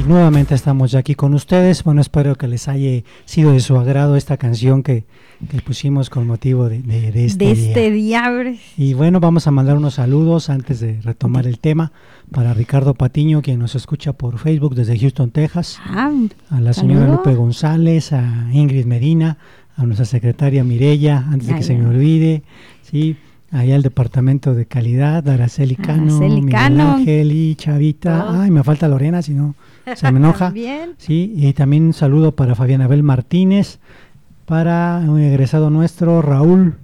[0.08, 1.84] Nuevamente estamos ya aquí con ustedes.
[1.84, 5.06] Bueno, espero que les haya sido de su agrado esta canción que,
[5.66, 6.78] pusimos con motivo de,
[7.26, 8.32] este, de este día.
[8.78, 11.92] Y bueno, vamos a mandar unos saludos antes de retomar el tema
[12.32, 16.12] para Ricardo Patiño, quien nos escucha por Facebook desde Houston, Texas, ah,
[16.50, 19.38] a la señora Lupe González, a Ingrid Medina,
[19.76, 22.44] a nuestra secretaria Mirella, antes de que se me olvide,
[22.82, 23.16] sí,
[23.52, 28.42] allá al departamento de calidad, Araceli Cano, Miguel Ángel y Chavita, oh.
[28.42, 29.56] ay, me falta Lorena, si no
[29.96, 30.54] se me enoja,
[30.98, 33.80] sí, y también un saludo para Fabián Abel Martínez,
[34.46, 36.76] para un egresado nuestro, Raúl,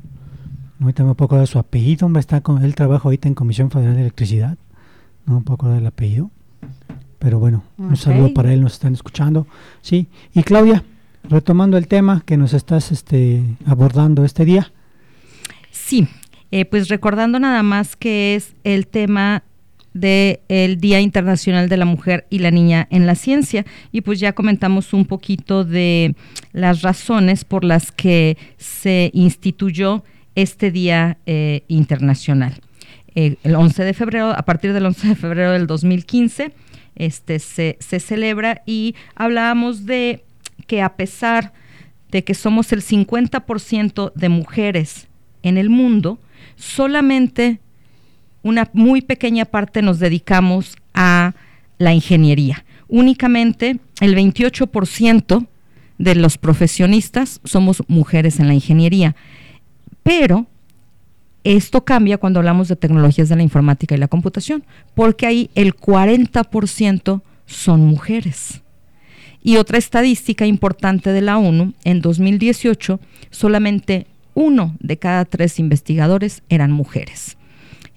[0.79, 3.95] ahorita me puedo de su apellido, hombre, está con, él trabaja ahorita en Comisión Federal
[3.95, 4.57] de Electricidad,
[5.25, 6.31] no un poco del apellido.
[7.19, 9.47] Pero bueno, un saludo para él, nos están escuchando.
[9.81, 10.83] Sí, y Claudia,
[11.23, 14.73] retomando el tema que nos estás este, abordando este día.
[15.71, 16.09] Sí,
[16.51, 19.43] eh, pues recordando nada más que es el tema
[19.93, 24.19] del el Día Internacional de la Mujer y la Niña en la Ciencia y pues
[24.19, 26.15] ya comentamos un poquito de
[26.51, 30.03] las razones por las que se instituyó
[30.35, 32.59] este Día eh, Internacional.
[33.15, 36.51] Eh, el 11 de febrero, a partir del 11 de febrero del 2015,
[36.95, 40.23] este, se, se celebra y hablábamos de
[40.67, 41.53] que a pesar
[42.11, 45.07] de que somos el 50% de mujeres
[45.41, 46.19] en el mundo,
[46.55, 47.59] solamente
[48.43, 51.33] una muy pequeña parte nos dedicamos a
[51.79, 52.63] la ingeniería.
[52.87, 55.47] Únicamente el 28%
[55.97, 59.15] de los profesionistas somos mujeres en la ingeniería.
[60.03, 60.47] Pero
[61.43, 64.63] Esto cambia cuando hablamos de tecnologías de la informática y la computación,
[64.95, 68.61] porque ahí el 40% son mujeres.
[69.43, 76.43] Y otra estadística importante de la ONU, en 2018 solamente uno de cada tres investigadores
[76.47, 77.37] eran mujeres.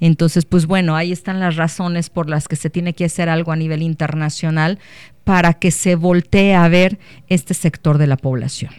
[0.00, 3.52] Entonces, pues bueno, ahí están las razones por las que se tiene que hacer algo
[3.52, 4.78] a nivel internacional
[5.24, 8.72] para que se voltee a ver este sector de la población.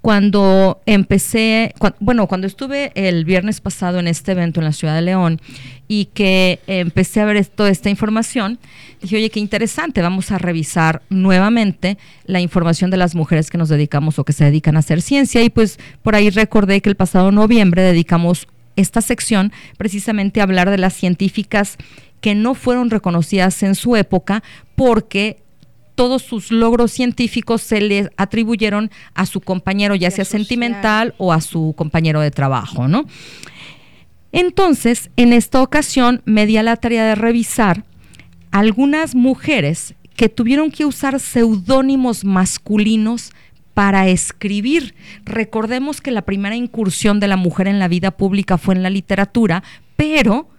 [0.00, 5.02] Cuando empecé, bueno, cuando estuve el viernes pasado en este evento en la ciudad de
[5.02, 5.40] León
[5.86, 8.58] y que empecé a ver toda esta información,
[9.02, 13.68] dije, oye, qué interesante, vamos a revisar nuevamente la información de las mujeres que nos
[13.68, 15.42] dedicamos o que se dedican a hacer ciencia.
[15.42, 20.78] Y pues por ahí recordé que el pasado noviembre dedicamos esta sección precisamente hablar de
[20.78, 21.76] las científicas
[22.20, 24.42] que no fueron reconocidas en su época
[24.76, 25.42] porque
[25.94, 31.42] todos sus logros científicos se le atribuyeron a su compañero, ya sea sentimental o a
[31.42, 33.04] su compañero de trabajo, ¿no?
[34.32, 37.84] Entonces, en esta ocasión me di a la tarea de revisar
[38.50, 43.32] algunas mujeres que tuvieron que usar seudónimos masculinos
[43.80, 44.94] para escribir.
[45.24, 48.90] Recordemos que la primera incursión de la mujer en la vida pública fue en la
[48.90, 49.62] literatura,
[49.96, 50.50] pero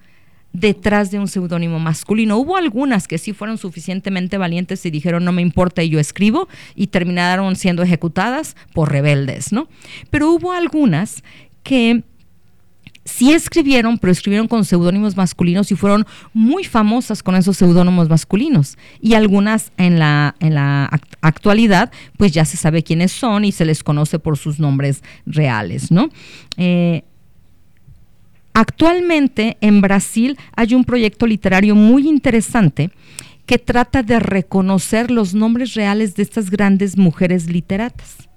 [0.54, 2.38] detrás de un seudónimo masculino.
[2.38, 6.48] Hubo algunas que sí fueron suficientemente valientes y dijeron no me importa y yo escribo
[6.74, 9.68] y terminaron siendo ejecutadas por rebeldes, ¿no?
[10.10, 11.24] Pero hubo algunas
[11.62, 12.02] que
[13.06, 18.78] sí escribieron, pero escribieron con seudónimos masculinos y fueron muy famosas con esos seudónimos masculinos.
[19.02, 20.90] Y algunas en la, en la
[21.22, 25.92] actualidad, pues ya se sabe quiénes son y se les conoce por sus nombres reales,
[25.92, 26.10] ¿no?
[26.58, 27.04] Eh,
[28.54, 32.92] Actualmente en Brasil hay un proyecto literario muy interesante
[33.46, 38.30] que trata de reconocer los nombres reales de estas grandes mujeres literatas.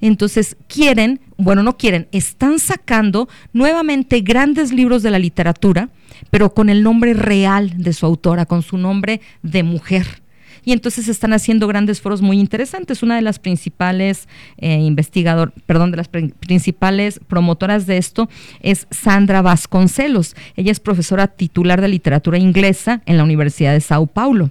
[0.00, 5.88] Entonces quieren, bueno, no quieren, están sacando nuevamente grandes libros de la literatura,
[6.30, 10.24] pero con el nombre real de su autora, con su nombre de mujer
[10.64, 13.02] y entonces están haciendo grandes foros muy interesantes.
[13.02, 18.28] Una de las principales eh, investigador, perdón, de las principales promotoras de esto
[18.60, 20.34] es Sandra Vasconcelos.
[20.56, 24.50] Ella es profesora titular de literatura inglesa en la Universidad de Sao Paulo.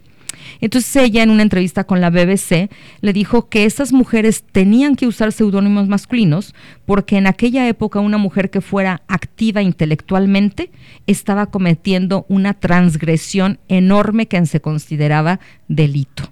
[0.62, 2.70] Entonces ella en una entrevista con la BBC
[3.02, 6.54] le dijo que esas mujeres tenían que usar seudónimos masculinos
[6.86, 10.70] porque en aquella época una mujer que fuera activa intelectualmente
[11.08, 16.30] estaba cometiendo una transgresión enorme que se consideraba delito.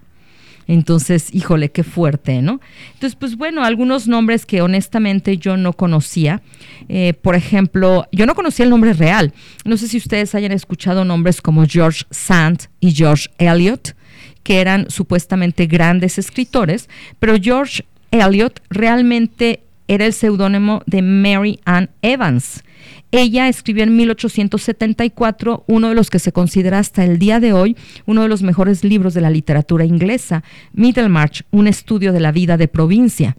[0.68, 2.62] Entonces, híjole, qué fuerte, ¿no?
[2.94, 6.42] Entonces, pues bueno, algunos nombres que honestamente yo no conocía.
[6.88, 9.34] Eh, por ejemplo, yo no conocía el nombre real.
[9.66, 13.96] No sé si ustedes hayan escuchado nombres como George Sand y George Eliot
[14.44, 21.90] que eran supuestamente grandes escritores, pero George Eliot realmente era el seudónimo de Mary Ann
[22.02, 22.64] Evans.
[23.12, 27.76] Ella escribió en 1874 uno de los que se considera hasta el día de hoy
[28.06, 32.56] uno de los mejores libros de la literatura inglesa, Middlemarch, un estudio de la vida
[32.56, 33.36] de provincia.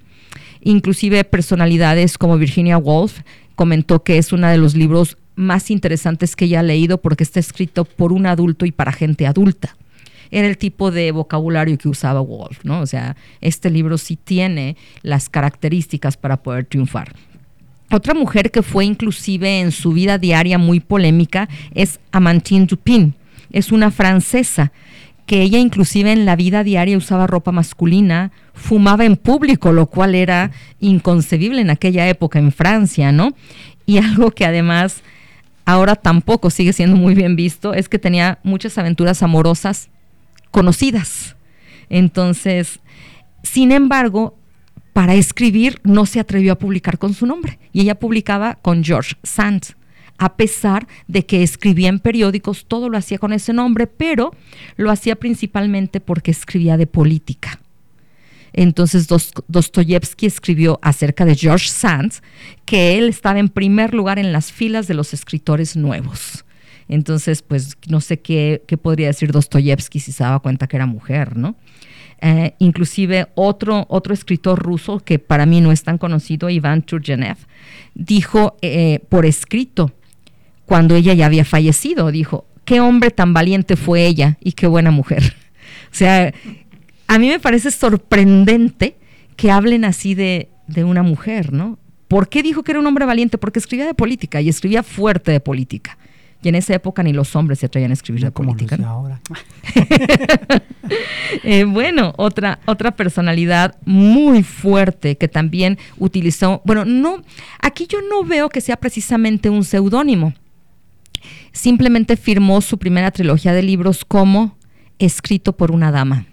[0.60, 3.20] Inclusive personalidades como Virginia Woolf
[3.54, 7.40] comentó que es uno de los libros más interesantes que ella ha leído porque está
[7.40, 9.76] escrito por un adulto y para gente adulta
[10.32, 12.80] era el tipo de vocabulario que usaba Wolf, ¿no?
[12.80, 17.12] O sea, este libro sí tiene las características para poder triunfar.
[17.92, 23.14] Otra mujer que fue inclusive en su vida diaria muy polémica es Amantine Dupin.
[23.52, 24.72] Es una francesa
[25.26, 30.14] que ella inclusive en la vida diaria usaba ropa masculina, fumaba en público, lo cual
[30.14, 33.34] era inconcebible en aquella época en Francia, ¿no?
[33.84, 35.02] Y algo que además
[35.66, 39.90] ahora tampoco sigue siendo muy bien visto es que tenía muchas aventuras amorosas
[40.52, 41.34] conocidas.
[41.88, 42.78] Entonces,
[43.42, 44.38] sin embargo,
[44.92, 49.16] para escribir no se atrevió a publicar con su nombre y ella publicaba con George
[49.24, 49.74] Sand.
[50.18, 54.32] A pesar de que escribía en periódicos, todo lo hacía con ese nombre, pero
[54.76, 57.58] lo hacía principalmente porque escribía de política.
[58.52, 59.08] Entonces
[59.48, 62.12] Dostoyevsky escribió acerca de George Sand
[62.66, 66.44] que él estaba en primer lugar en las filas de los escritores nuevos.
[66.88, 71.36] Entonces, pues no sé qué, podría decir Dostoyevsky si se daba cuenta que era mujer,
[71.36, 71.56] ¿no?
[72.20, 77.36] Eh, inclusive otro, otro escritor ruso que para mí no es tan conocido, Iván Turgenev,
[77.94, 79.92] dijo eh, por escrito,
[80.66, 84.90] cuando ella ya había fallecido, dijo, qué hombre tan valiente fue ella y qué buena
[84.90, 85.36] mujer.
[85.84, 86.32] O sea,
[87.06, 88.96] a mí me parece sorprendente
[89.36, 91.78] que hablen así de, de una mujer, ¿no?
[92.08, 93.36] ¿Por qué dijo que era un hombre valiente?
[93.36, 95.98] Porque escribía de política y escribía fuerte de política
[96.42, 98.76] Y en esa época ni los hombres se atrevían a escribir de política.
[98.87, 99.20] ahora.
[101.44, 107.22] Eh, bueno, otra, otra personalidad muy fuerte que también utilizó, bueno, no,
[107.61, 110.35] aquí yo no veo que sea precisamente un seudónimo.
[111.52, 114.59] Simplemente firmó su primera trilogía de libros como
[114.98, 116.26] escrito por una dama.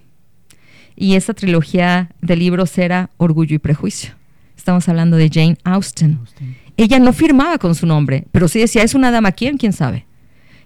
[0.95, 4.11] Y esa trilogía de libros era Orgullo y Prejuicio.
[4.57, 6.19] Estamos hablando de Jane Austen.
[6.79, 9.57] Ella no firmaba con su nombre, pero sí decía, es una dama, ¿quién?
[9.57, 10.05] ¿Quién sabe?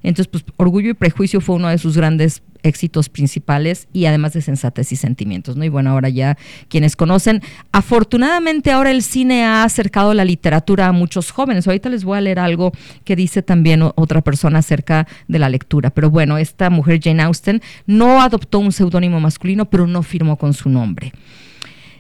[0.04, 4.44] Entonces, pues Orgullo y Prejuicio fue uno de sus grandes éxitos principales y además de
[4.44, 5.64] sensatez y sentimientos, ¿no?
[5.66, 10.92] Y bueno, ahora ya quienes conocen, afortunadamente ahora el cine ha acercado la literatura a
[10.92, 11.66] muchos jóvenes.
[11.66, 12.74] Ahorita les voy a leer algo
[13.06, 15.90] que dice también otra persona acerca de la lectura.
[15.90, 20.54] Pero bueno, esta mujer Jane Austen no adoptó un seudónimo masculino, pero no firmó con
[20.54, 21.12] su nombre.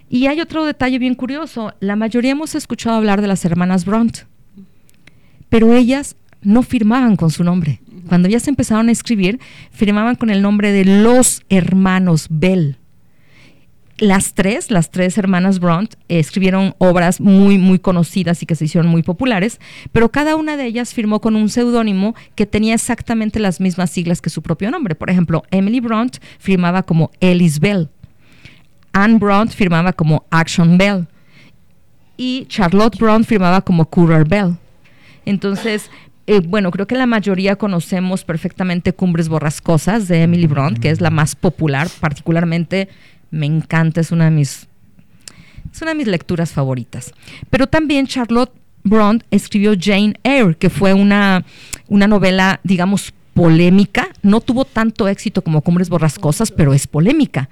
[0.09, 1.73] Y hay otro detalle bien curioso.
[1.79, 4.19] La mayoría hemos escuchado hablar de las hermanas Bront,
[5.49, 7.81] pero ellas no firmaban con su nombre.
[8.07, 9.39] Cuando ellas empezaron a escribir,
[9.71, 12.77] firmaban con el nombre de los hermanos Bell.
[13.99, 18.89] Las tres, las tres hermanas Bront, escribieron obras muy, muy conocidas y que se hicieron
[18.89, 19.59] muy populares,
[19.91, 24.19] pero cada una de ellas firmó con un seudónimo que tenía exactamente las mismas siglas
[24.19, 24.95] que su propio nombre.
[24.95, 27.89] Por ejemplo, Emily Bront firmaba como Ellis Bell,
[28.93, 31.07] Anne Bront firmaba como Action Bell
[32.15, 34.55] y Charlotte Bront firmaba como Currer Bell.
[35.25, 35.89] Entonces,
[36.27, 41.01] eh, bueno, creo que la mayoría conocemos perfectamente Cumbres Borrascosas de Emily Bront, que es
[41.01, 42.87] la más popular, particularmente
[43.31, 44.67] me encanta, es una de mis,
[45.71, 47.13] es una de mis lecturas favoritas.
[47.49, 48.53] Pero también Charlotte
[48.83, 51.43] Bront escribió Jane Eyre, que fue una,
[51.87, 57.49] una novela, digamos, polémica, no tuvo tanto éxito como Cumbres Borrascosas, pero es polémica.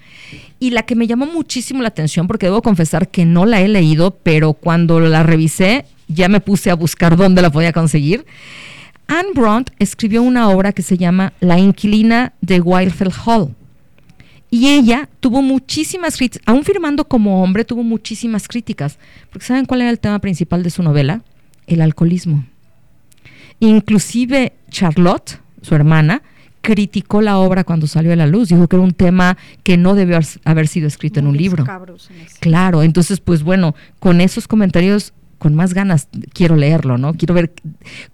[0.60, 3.68] Y la que me llamó muchísimo la atención, porque debo confesar que no la he
[3.68, 8.26] leído, pero cuando la revisé ya me puse a buscar dónde la podía conseguir.
[9.08, 13.56] Anne Bront escribió una obra que se llama La inquilina de Wildfell Hall.
[14.50, 19.00] Y ella tuvo muchísimas críticas, aún firmando como hombre, tuvo muchísimas críticas.
[19.30, 21.24] Porque ¿saben cuál era el tema principal de su novela?
[21.68, 22.46] El alcoholismo.
[23.62, 26.22] Inclusive Charlotte, su hermana,
[26.62, 29.96] criticó la obra cuando salió a la luz, dijo que era un tema que no
[29.96, 31.64] debió haber sido escrito en un libro.
[32.40, 37.16] Claro, entonces pues bueno, con esos comentarios con más ganas quiero leerlo, ¿no?
[37.16, 37.52] Quiero ver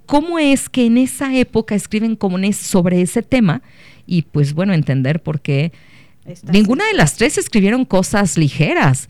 [0.06, 3.62] cómo es que en esa época escriben como sobre ese tema
[4.06, 5.74] y pues bueno, entender por qué
[6.52, 9.10] ninguna de las tres escribieron cosas ligeras.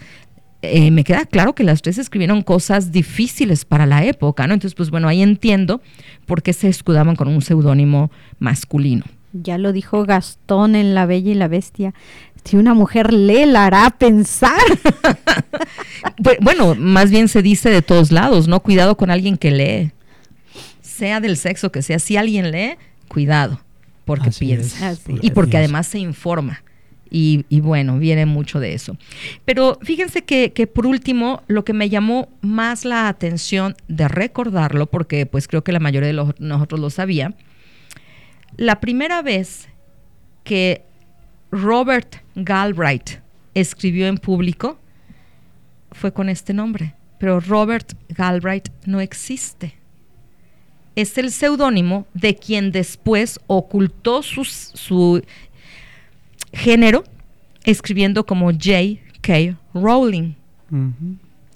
[0.63, 4.55] Eh, me queda claro que las tres escribieron cosas difíciles para la época, ¿no?
[4.55, 5.81] Entonces, pues bueno, ahí entiendo
[6.25, 9.05] por qué se escudaban con un seudónimo masculino.
[9.33, 11.93] Ya lo dijo Gastón en La Bella y la Bestia.
[12.43, 14.59] Si una mujer lee, la hará pensar.
[16.41, 18.61] bueno, más bien se dice de todos lados, ¿no?
[18.61, 19.91] Cuidado con alguien que lee.
[20.81, 22.77] Sea del sexo que sea, si alguien lee,
[23.09, 23.61] cuidado,
[24.05, 24.95] porque piensa.
[25.21, 26.63] Y porque además se informa.
[27.09, 28.97] Y, bueno, viene mucho de eso.
[29.45, 35.25] Pero fíjense que, por último, lo que me llamó más la atención de recordarlo, porque
[35.25, 37.33] pues creo que la mayoría de nosotros lo sabía,
[38.55, 39.67] la primera vez
[40.43, 40.83] que
[41.51, 43.21] Robert Galbraith
[43.53, 44.79] escribió en público
[45.91, 49.75] fue con este nombre, pero Robert Galbraith no existe.
[50.95, 55.21] Es el seudónimo de quien después ocultó su
[56.53, 57.03] género
[57.63, 59.57] escribiendo como J.K.
[59.73, 60.33] Rowling,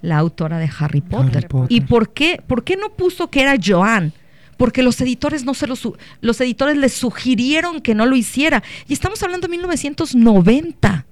[0.01, 1.47] la autora de Harry Potter.
[1.69, 4.13] ¿Y por qué, por qué no puso que era Joan?
[4.62, 5.73] porque los editores no se lo
[6.19, 8.62] los editores le sugirieron que no lo hiciera.
[8.88, 11.08] Y estamos hablando de 1990.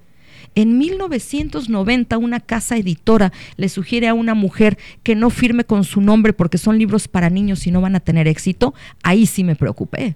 [0.54, 6.00] En 1990 una casa editora le sugiere a una mujer que no firme con su
[6.00, 8.72] nombre porque son libros para niños y no van a tener éxito.
[9.02, 10.14] Ahí sí me preocupé.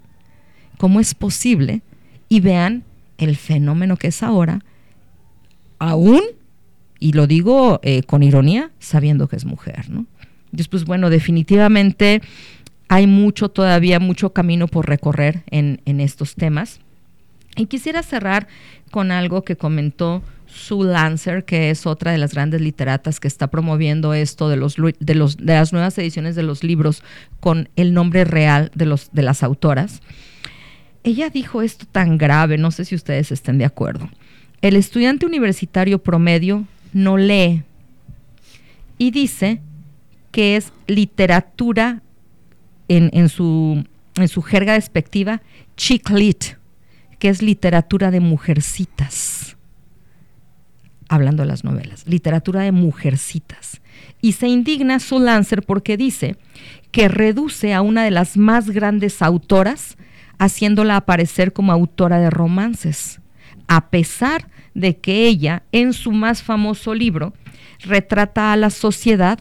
[0.78, 1.82] ¿Cómo es posible?
[2.28, 2.84] Y vean
[3.18, 4.60] el fenómeno que es ahora,
[5.78, 6.22] aún,
[6.98, 10.06] y lo digo eh, con ironía, sabiendo que es mujer, ¿no?
[10.52, 12.22] Después, bueno, definitivamente
[12.88, 16.80] hay mucho todavía, mucho camino por recorrer en, estos temas.
[17.56, 18.46] Y quisiera cerrar
[18.90, 23.48] con algo que comentó Sue Lancer, que es otra de las grandes literatas que está
[23.48, 24.56] promoviendo esto de,
[25.00, 27.02] de, los, de las nuevas ediciones de los libros
[27.40, 30.00] con el nombre real de, los, de las autoras.
[31.04, 34.08] Ella dijo esto tan grave, no sé si ustedes estén de acuerdo.
[34.62, 37.62] El estudiante universitario promedio no lee
[38.96, 39.60] y dice
[40.32, 42.00] que es literatura
[42.88, 43.84] en, su,
[44.16, 45.42] en su jerga despectiva,
[45.76, 46.44] chick lit,
[47.18, 49.56] que es literatura de mujercitas.
[51.08, 53.80] Hablando de las novelas, literatura de mujercitas.
[54.20, 56.36] Y se indigna su Lancer porque dice
[56.90, 59.96] que reduce a una de las más grandes autoras,
[60.38, 63.20] haciéndola aparecer como autora de romances,
[63.68, 67.32] a pesar de que ella, en su más famoso libro,
[67.80, 69.38] retrata a la sociedad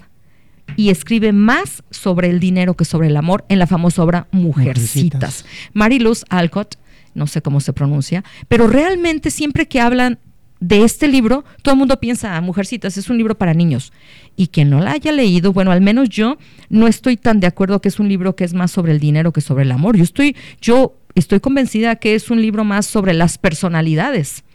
[0.75, 5.45] y escribe más sobre el dinero que sobre el amor en la famosa obra Mujercitas.
[5.73, 6.75] Mariluz Alcott,
[7.13, 10.19] no sé cómo se pronuncia, pero realmente siempre que hablan
[10.64, 13.91] de este libro, todo el mundo piensa, ah, Mujercitas, es un libro para niños.
[14.38, 16.38] Y quien no la haya leído, bueno, al menos yo
[16.70, 19.34] no estoy tan de acuerdo que es un libro que es más sobre el dinero
[19.34, 19.97] que sobre el amor.
[19.97, 24.45] Yo estoy, yo estoy convencida que es un libro más sobre las personalidades,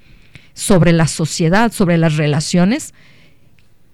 [0.54, 2.94] sobre la sociedad, sobre las relaciones,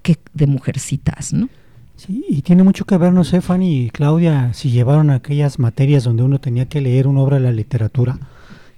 [0.02, 1.48] que de Mujercitas, ¿no?
[1.96, 6.04] Sí, y tiene mucho que ver, no sé, Fanny y Claudia, si llevaron aquellas materias
[6.04, 8.20] donde uno tenía que leer una obra de la literatura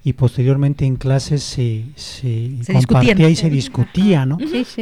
[0.06, 4.38] y posteriormente en clases se, se, compartía y se discutía, ¿no?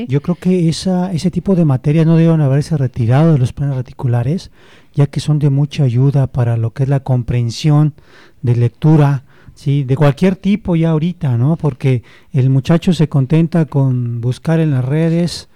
[0.07, 3.75] Yo creo que esa, ese tipo de materias no deben haberse retirado de los planes
[3.75, 4.51] reticulares,
[4.93, 7.95] ya que son de mucha ayuda para lo que es la comprensión
[8.43, 9.22] de lectura,
[9.55, 11.57] sí, de cualquier tipo ya ahorita, ¿no?
[11.57, 12.03] Porque
[12.35, 15.49] el muchacho se contenta con buscar en las redes,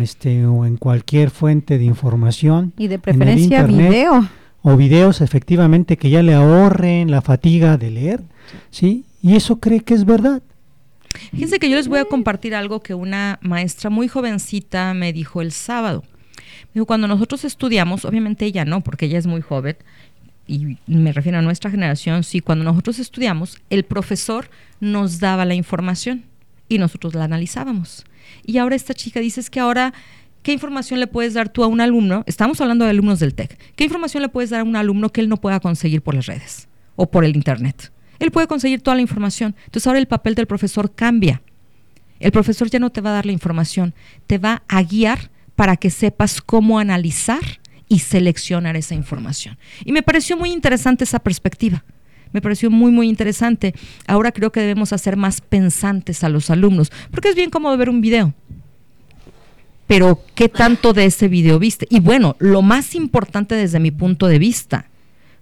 [0.00, 2.72] este, o en cualquier fuente de información.
[2.78, 4.26] Y de preferencia video.
[4.66, 8.22] O videos efectivamente que ya le ahorren la fatiga de leer
[8.70, 9.04] ¿sí?
[9.22, 10.42] Y eso cree que es verdad.
[11.30, 15.42] Fíjense que yo les voy a compartir algo que una maestra muy jovencita me dijo
[15.42, 16.02] el sábado.
[16.36, 19.76] Me dijo, cuando nosotros estudiamos, obviamente ella no, porque ella es muy joven,
[20.46, 24.50] y me refiero a nuestra generación, sí, cuando nosotros estudiamos, el profesor
[24.80, 26.24] nos daba la información
[26.68, 28.04] y nosotros la analizábamos.
[28.44, 29.94] Y ahora esta chica dice es que ahora,
[30.44, 32.22] ¿qué información le puedes dar tú a un alumno?
[32.26, 33.58] Estamos hablando de alumnos del TEC.
[33.74, 36.26] ¿Qué información le puedes dar a un alumno que él no pueda conseguir por las
[36.26, 37.90] redes o por el Internet?
[38.20, 39.56] Él puede conseguir toda la información.
[39.64, 41.42] Entonces ahora el papel del profesor cambia.
[42.20, 43.94] El profesor ya no te va a dar la información,
[44.26, 47.42] te va a guiar para que sepas cómo analizar
[47.88, 49.58] y seleccionar esa información.
[49.84, 51.84] Y me pareció muy interesante esa perspectiva.
[52.32, 53.74] Me pareció muy, muy interesante.
[54.06, 57.88] Ahora creo que debemos hacer más pensantes a los alumnos, porque es bien cómodo ver
[57.88, 58.34] un video.
[59.86, 61.86] Pero, ¿qué tanto de ese video viste?
[61.90, 64.86] Y bueno, lo más importante desde mi punto de vista,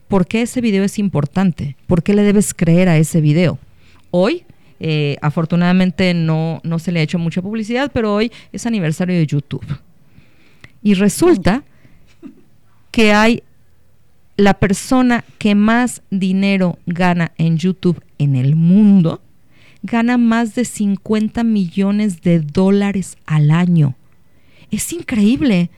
[0.09, 1.77] ¿por qué ese video es importante?
[1.87, 3.59] ¿Por qué le debes creer a ese video?
[4.11, 4.45] Hoy,
[4.81, 9.27] eh, afortunadamente no, no se le ha hecho mucha publicidad, pero hoy es aniversario de
[9.27, 9.65] YouTube.
[10.83, 11.63] Y resulta
[12.91, 13.45] que hay
[14.37, 19.23] la persona que más dinero gana en YouTube en el mundo,
[19.83, 23.95] gana más de 50 millones de dólares al año.
[24.73, 25.71] Es increíble.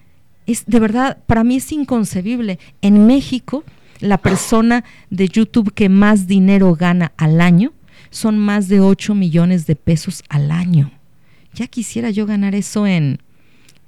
[0.47, 2.59] Es de verdad, para mí es inconcebible.
[2.80, 3.64] En México
[4.01, 7.72] la persona de YouTube que más dinero gana al año
[8.11, 10.92] son más de 8 millones de pesos al año.
[11.55, 13.18] Ya quisiera yo ganar eso en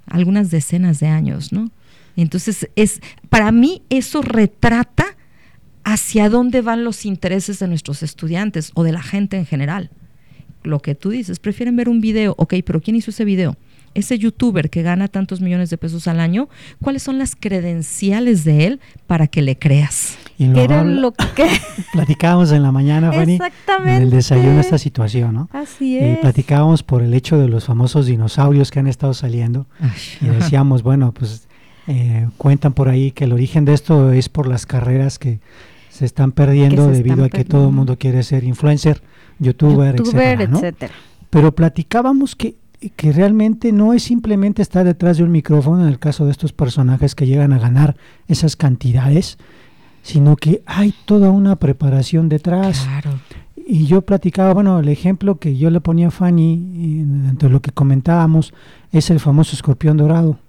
[0.05, 1.69] algunas decenas de años, ¿no?
[2.15, 5.05] Entonces, es, para mí eso retrata
[5.83, 9.91] hacia dónde van los intereses de nuestros estudiantes o de la gente en general.
[10.63, 13.55] Lo que tú dices, prefieren ver un video, ok, pero ¿quién hizo ese video?
[13.97, 16.49] Ese youtuber que gana tantos millones de pesos al año,
[16.81, 20.17] ¿cuáles son las credenciales de él para que le creas?
[20.37, 21.47] Y Era lo que
[21.93, 23.95] platicábamos en la mañana, Fanny, Exactamente.
[23.95, 25.49] en el desayuno esta situación, ¿no?
[25.51, 26.19] Así es.
[26.19, 29.65] Y platicábamos por el hecho de los famosos dinosaurios que han estado saliendo
[30.21, 31.47] y decíamos, bueno, pues
[31.87, 35.39] eh, cuentan por ahí que el origen de esto es por las carreras que
[35.89, 39.01] se están perdiendo debido a que todo el mundo quiere ser influencer,
[39.39, 40.93] youtuber, etcétera, etcétera.
[41.31, 42.55] Pero platicábamos que
[42.95, 46.53] que realmente no es simplemente estar detrás de un micrófono en el caso de estos
[46.53, 47.95] personajes que llegan a ganar
[48.27, 49.37] esas cantidades,
[50.03, 52.81] sino que hay toda una preparación detrás.
[52.81, 53.19] Claro.
[53.55, 57.61] Y yo platicaba, bueno, el ejemplo que yo le ponía a Fanny, dentro de lo
[57.61, 58.53] que comentábamos,
[58.91, 60.39] es el famoso escorpión dorado.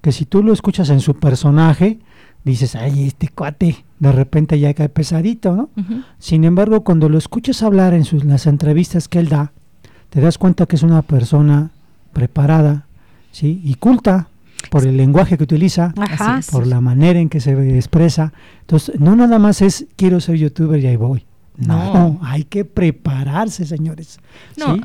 [0.00, 2.00] Que si tú lo escuchas en su personaje,
[2.44, 5.70] dices, ay, este cuate, de repente ya cae pesadito, ¿no?
[6.18, 9.52] Sin embargo, cuando lo escuchas hablar en sus, las entrevistas que él da,
[10.10, 11.70] te das cuenta que es una persona
[12.12, 12.86] preparada
[13.30, 13.60] ¿sí?
[13.64, 14.28] y culta
[14.68, 15.94] por el lenguaje que utiliza,
[16.50, 18.32] por la manera en que se expresa.
[18.60, 21.24] Entonces, no nada más es quiero ser youtuber y ahí voy.
[21.56, 24.18] No, hay que prepararse, señores.
[24.56, 24.78] No,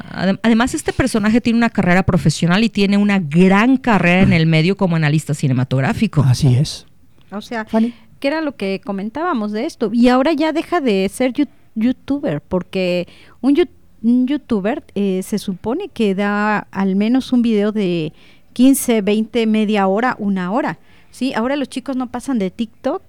[0.44, 4.76] además este personaje tiene una carrera profesional y tiene una gran carrera en el medio
[4.76, 6.22] como analista cinematográfico.
[6.24, 6.86] Así es.
[7.32, 9.90] O sea, ¿qué era lo que comentábamos de esto?
[9.94, 11.34] Y ahora ya deja de ser
[11.76, 13.08] youtuber, porque
[13.42, 13.75] un youtuber
[14.06, 18.14] un youtuber eh, se supone que da al menos un video de
[18.54, 20.78] 15, 20, media hora, una hora.
[21.12, 21.34] ¿sí?
[21.34, 23.02] Ahora los chicos no pasan de TikTok.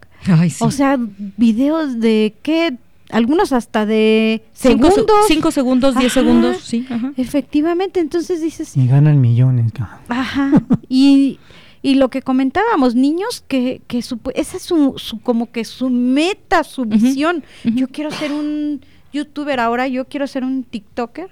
[0.61, 0.99] O sea,
[1.37, 2.77] videos de qué
[3.11, 4.95] algunos hasta de segundos.
[5.29, 6.87] Cinco, segundos, diez segundos, sí.
[7.17, 8.77] Efectivamente, entonces dices...
[8.77, 9.73] Y ganan millones.
[10.09, 10.51] Ajá.
[10.89, 11.39] y,
[11.83, 16.65] Y lo que comentábamos, niños que, que su, esa es su, como que su meta,
[16.65, 17.45] su visión.
[17.63, 18.81] Yo quiero ser un
[19.17, 21.29] youtuber ahora, yo quiero ser un TikToker.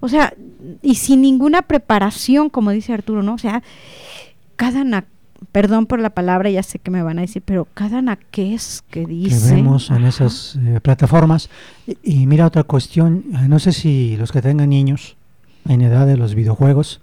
[0.00, 0.34] O sea,
[0.82, 3.34] y sin ninguna preparación, como dice Arturo, ¿no?
[3.34, 3.62] O sea,
[4.56, 4.84] cada
[5.52, 9.06] perdón por la palabra, ya sé que me van a decir, pero cada naqués que
[9.06, 9.50] dice.
[9.50, 11.50] Que vemos en esas eh, plataformas.
[12.02, 15.16] Y, mira otra cuestión, eh, no sé si los que tengan niños
[15.68, 17.00] en edad de los videojuegos,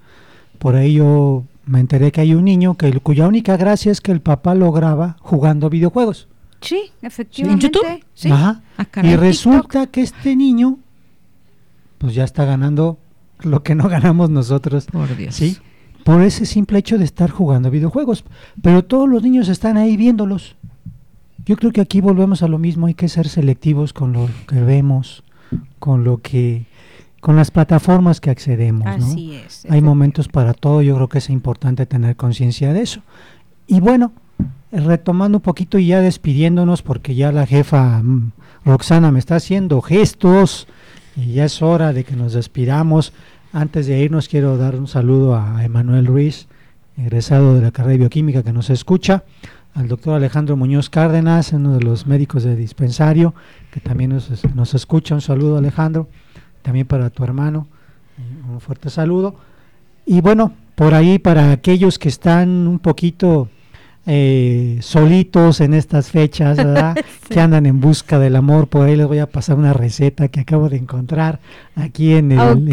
[0.59, 4.11] por ahí yo me enteré que hay un niño que cuya única gracia es que
[4.11, 6.27] el papá lo graba jugando videojuegos.
[6.61, 7.67] Sí, efectivamente.
[7.67, 8.05] ¿En YouTube?
[8.13, 8.31] Sí.
[8.31, 8.61] Ajá.
[8.77, 10.79] Ah, y resulta que este niño,
[11.97, 12.97] pues ya está ganando
[13.39, 14.85] lo que no ganamos nosotros.
[14.85, 15.35] Por Dios.
[15.35, 15.57] Sí
[16.03, 18.23] por ese simple hecho de estar jugando videojuegos.
[18.61, 20.55] Pero todos los niños están ahí viéndolos.
[21.45, 24.61] Yo creo que aquí volvemos a lo mismo, hay que ser selectivos con lo que
[24.61, 25.23] vemos,
[25.79, 26.65] con lo que
[27.19, 29.67] con las plataformas que accedemos, Así es.
[29.69, 33.01] Hay momentos para todo, yo creo que es importante tener conciencia de eso.
[33.67, 34.11] Y bueno,
[34.71, 38.31] retomando un poquito y ya despidiéndonos porque ya la jefa mm,
[38.65, 40.67] Roxana me está haciendo gestos
[41.15, 43.13] y ya es hora de que nos despidamos.
[43.53, 46.47] Antes de irnos quiero dar un saludo a Emanuel Ruiz,
[46.97, 49.23] egresado de la carrera de bioquímica que nos escucha,
[49.73, 53.33] al doctor Alejandro Muñoz Cárdenas, uno de los médicos de dispensario,
[53.71, 55.15] que también nos, escucha.
[55.15, 56.07] Un saludo Alejandro,
[56.61, 57.67] también para tu hermano,
[58.49, 59.35] un fuerte saludo.
[60.05, 63.49] Y bueno, por ahí para aquellos que están un poquito
[64.07, 66.95] eh, solitos en estas fechas, ¿verdad?
[67.29, 68.67] que andan en busca del amor.
[68.67, 71.39] Por ahí les voy a pasar una receta que acabo de encontrar
[71.75, 72.69] aquí en el,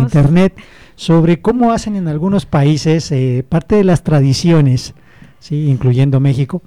[0.00, 0.54] internet
[0.94, 4.94] sobre cómo hacen en algunos países eh, parte de las tradiciones,
[5.40, 6.62] sí, incluyendo México,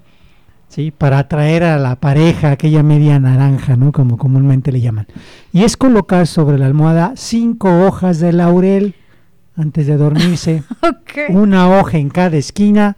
[0.67, 3.91] sí, para atraer a la pareja aquella media naranja, ¿no?
[3.91, 5.07] Como comúnmente le llaman.
[5.53, 8.95] Y es colocar sobre la almohada cinco hojas de laurel
[9.55, 10.63] antes de dormirse,
[11.29, 12.97] una hoja en cada esquina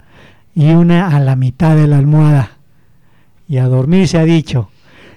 [0.55, 2.57] y una a la mitad de la almohada.
[3.47, 4.69] Y a dormir se ha dicho.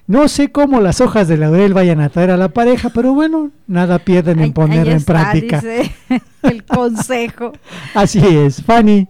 [0.06, 3.50] No sé cómo las hojas de laurel vayan a traer a la pareja, pero bueno,
[3.66, 5.60] nada pierden en ponerla en práctica.
[6.42, 7.52] el consejo.
[7.94, 9.08] Así es, Fanny.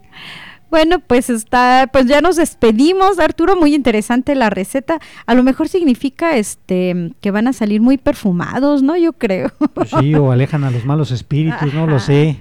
[0.71, 4.99] Bueno, pues está, pues ya nos despedimos, Arturo, muy interesante la receta.
[5.27, 8.97] A lo mejor significa este que van a salir muy perfumados, ¿no?
[8.97, 9.53] Yo creo.
[9.75, 12.41] Pues sí, o alejan a los malos espíritus, no lo sé.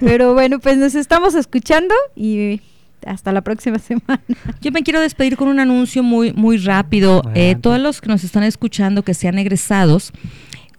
[0.00, 2.62] Pero bueno, pues nos estamos escuchando y
[3.06, 4.22] hasta la próxima semana.
[4.60, 7.22] Yo me quiero despedir con un anuncio muy, muy rápido.
[7.34, 10.12] Eh, todos los que nos están escuchando que sean egresados,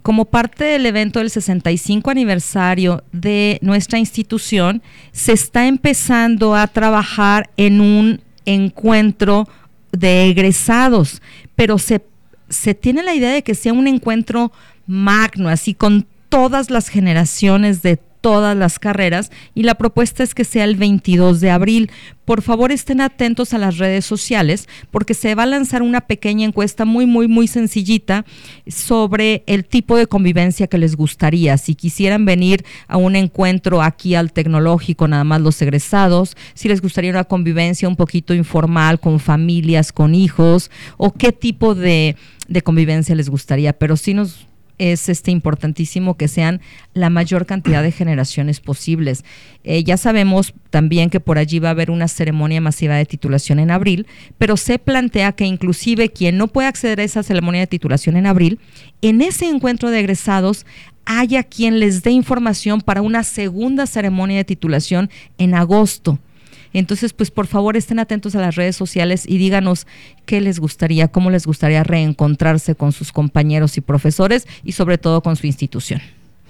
[0.01, 7.49] como parte del evento del 65 aniversario de nuestra institución, se está empezando a trabajar
[7.55, 9.47] en un encuentro
[9.93, 11.21] de egresados,
[11.55, 12.03] pero se,
[12.49, 14.51] se tiene la idea de que sea un encuentro
[14.85, 20.45] magno, así con todas las generaciones de todas las carreras y la propuesta es que
[20.45, 21.91] sea el 22 de abril.
[22.23, 26.47] Por favor estén atentos a las redes sociales porque se va a lanzar una pequeña
[26.47, 28.23] encuesta muy, muy, muy sencillita
[28.65, 31.57] sobre el tipo de convivencia que les gustaría.
[31.57, 36.81] Si quisieran venir a un encuentro aquí al tecnológico, nada más los egresados, si les
[36.81, 42.15] gustaría una convivencia un poquito informal con familias, con hijos, o qué tipo de,
[42.47, 43.73] de convivencia les gustaría.
[43.73, 44.47] Pero sí nos
[44.77, 46.61] es este importantísimo que sean
[46.93, 49.23] la mayor cantidad de generaciones posibles.
[49.63, 53.59] Eh, ya sabemos también que por allí va a haber una ceremonia masiva de titulación
[53.59, 54.07] en abril,
[54.37, 58.25] pero se plantea que inclusive quien no puede acceder a esa ceremonia de titulación en
[58.25, 58.59] abril,
[59.01, 60.65] en ese encuentro de egresados
[61.05, 66.19] haya quien les dé información para una segunda ceremonia de titulación en agosto.
[66.73, 69.87] Entonces, pues por favor estén atentos a las redes sociales y díganos
[70.25, 75.21] qué les gustaría, cómo les gustaría reencontrarse con sus compañeros y profesores y sobre todo
[75.21, 76.01] con su institución.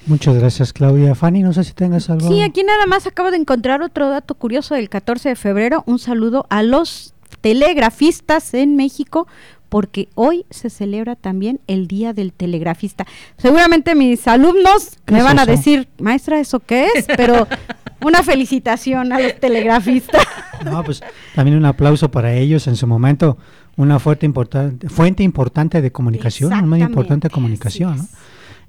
[0.06, 1.16] Muchas gracias, Claudia.
[1.16, 2.28] Fanny, no sé si tengas algo.
[2.28, 5.84] Sí, aquí nada más acabo de encontrar otro dato curioso del 14 de febrero.
[5.86, 9.28] Un saludo a los telegrafistas en México
[9.74, 13.08] porque hoy se celebra también el Día del Telegrafista.
[13.38, 17.08] Seguramente mis alumnos me van a decir, maestra, ¿eso qué es?
[17.18, 17.48] Pero
[18.06, 20.22] una felicitación a los telegrafistas.
[20.64, 21.02] No, pues
[21.36, 23.38] también un aplauso para ellos en su momento,
[23.76, 28.08] una fuerte importante, fuente importante de comunicación, un medio importante comunicación.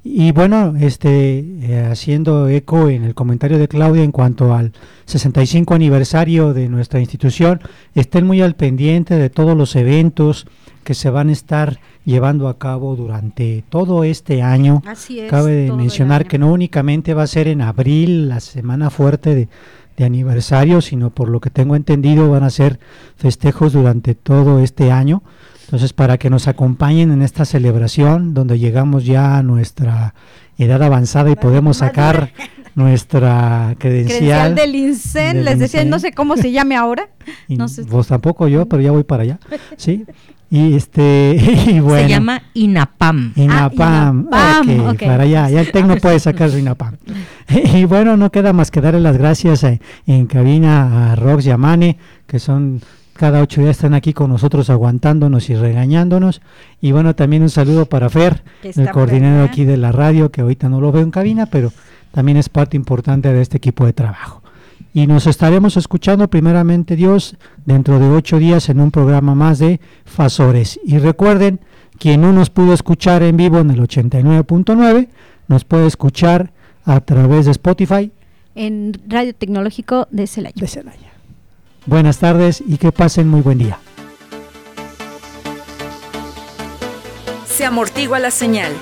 [0.02, 4.72] Y bueno, este, eh, haciendo eco en el comentario de Claudia en cuanto al
[5.04, 7.60] 65 aniversario de nuestra institución,
[7.94, 10.46] estén muy al pendiente de todos los eventos,
[10.84, 14.82] que se van a estar llevando a cabo durante todo este año.
[14.86, 18.90] Así es, Cabe de mencionar que no únicamente va a ser en abril, la semana
[18.90, 19.48] fuerte de,
[20.04, 22.80] aniversario, sino por lo que tengo entendido van a ser
[23.16, 25.22] festejos durante todo este año.
[25.64, 30.14] Entonces, para que nos acompañen en esta celebración, donde llegamos ya a nuestra
[30.58, 32.32] edad avanzada y podemos sacar
[32.74, 37.08] nuestra credencial, credencial del INSEN, les decía, no sé cómo se llame ahora.
[37.48, 37.84] no sé.
[37.84, 39.38] Pues tampoco yo, pero ya voy para allá.
[39.76, 40.04] Sí.
[40.54, 41.36] Y este
[41.66, 43.32] y bueno, se llama INAPAM.
[43.34, 44.28] INAPAM.
[44.30, 46.94] Ah, okay, para allá, ya el Tecno puede sacar su INAPAM.
[47.74, 51.56] y bueno, no queda más que darle las gracias en cabina a Rox y a
[51.56, 51.98] Mane,
[52.28, 52.82] que son
[53.14, 56.40] cada ocho días están aquí con nosotros aguantándonos y regañándonos.
[56.80, 60.68] Y bueno, también un saludo para Fer, el coordinador aquí de la radio, que ahorita
[60.68, 61.72] no lo veo en cabina, pero
[62.12, 64.43] también es parte importante de este equipo de trabajo.
[64.96, 67.36] Y nos estaremos escuchando primeramente Dios
[67.66, 70.78] dentro de ocho días en un programa más de Fasores.
[70.84, 71.58] Y recuerden,
[71.98, 75.08] quien no nos pudo escuchar en vivo en el 89.9,
[75.48, 76.52] nos puede escuchar
[76.84, 78.12] a través de Spotify.
[78.54, 80.54] En Radio Tecnológico de Celaya.
[80.54, 81.12] De Celaya.
[81.86, 83.80] Buenas tardes y que pasen muy buen día.
[87.48, 88.72] Se amortigua la señal.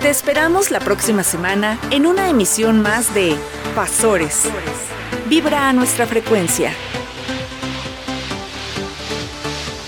[0.00, 3.36] Te esperamos la próxima semana en una emisión más de
[3.76, 4.48] Pasores.
[5.34, 6.74] Vibra a nuestra frecuencia.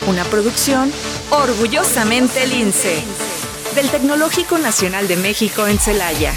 [0.07, 0.91] Una producción
[1.29, 3.05] orgullosamente lince
[3.75, 6.33] del Tecnológico Nacional de México en Celaya.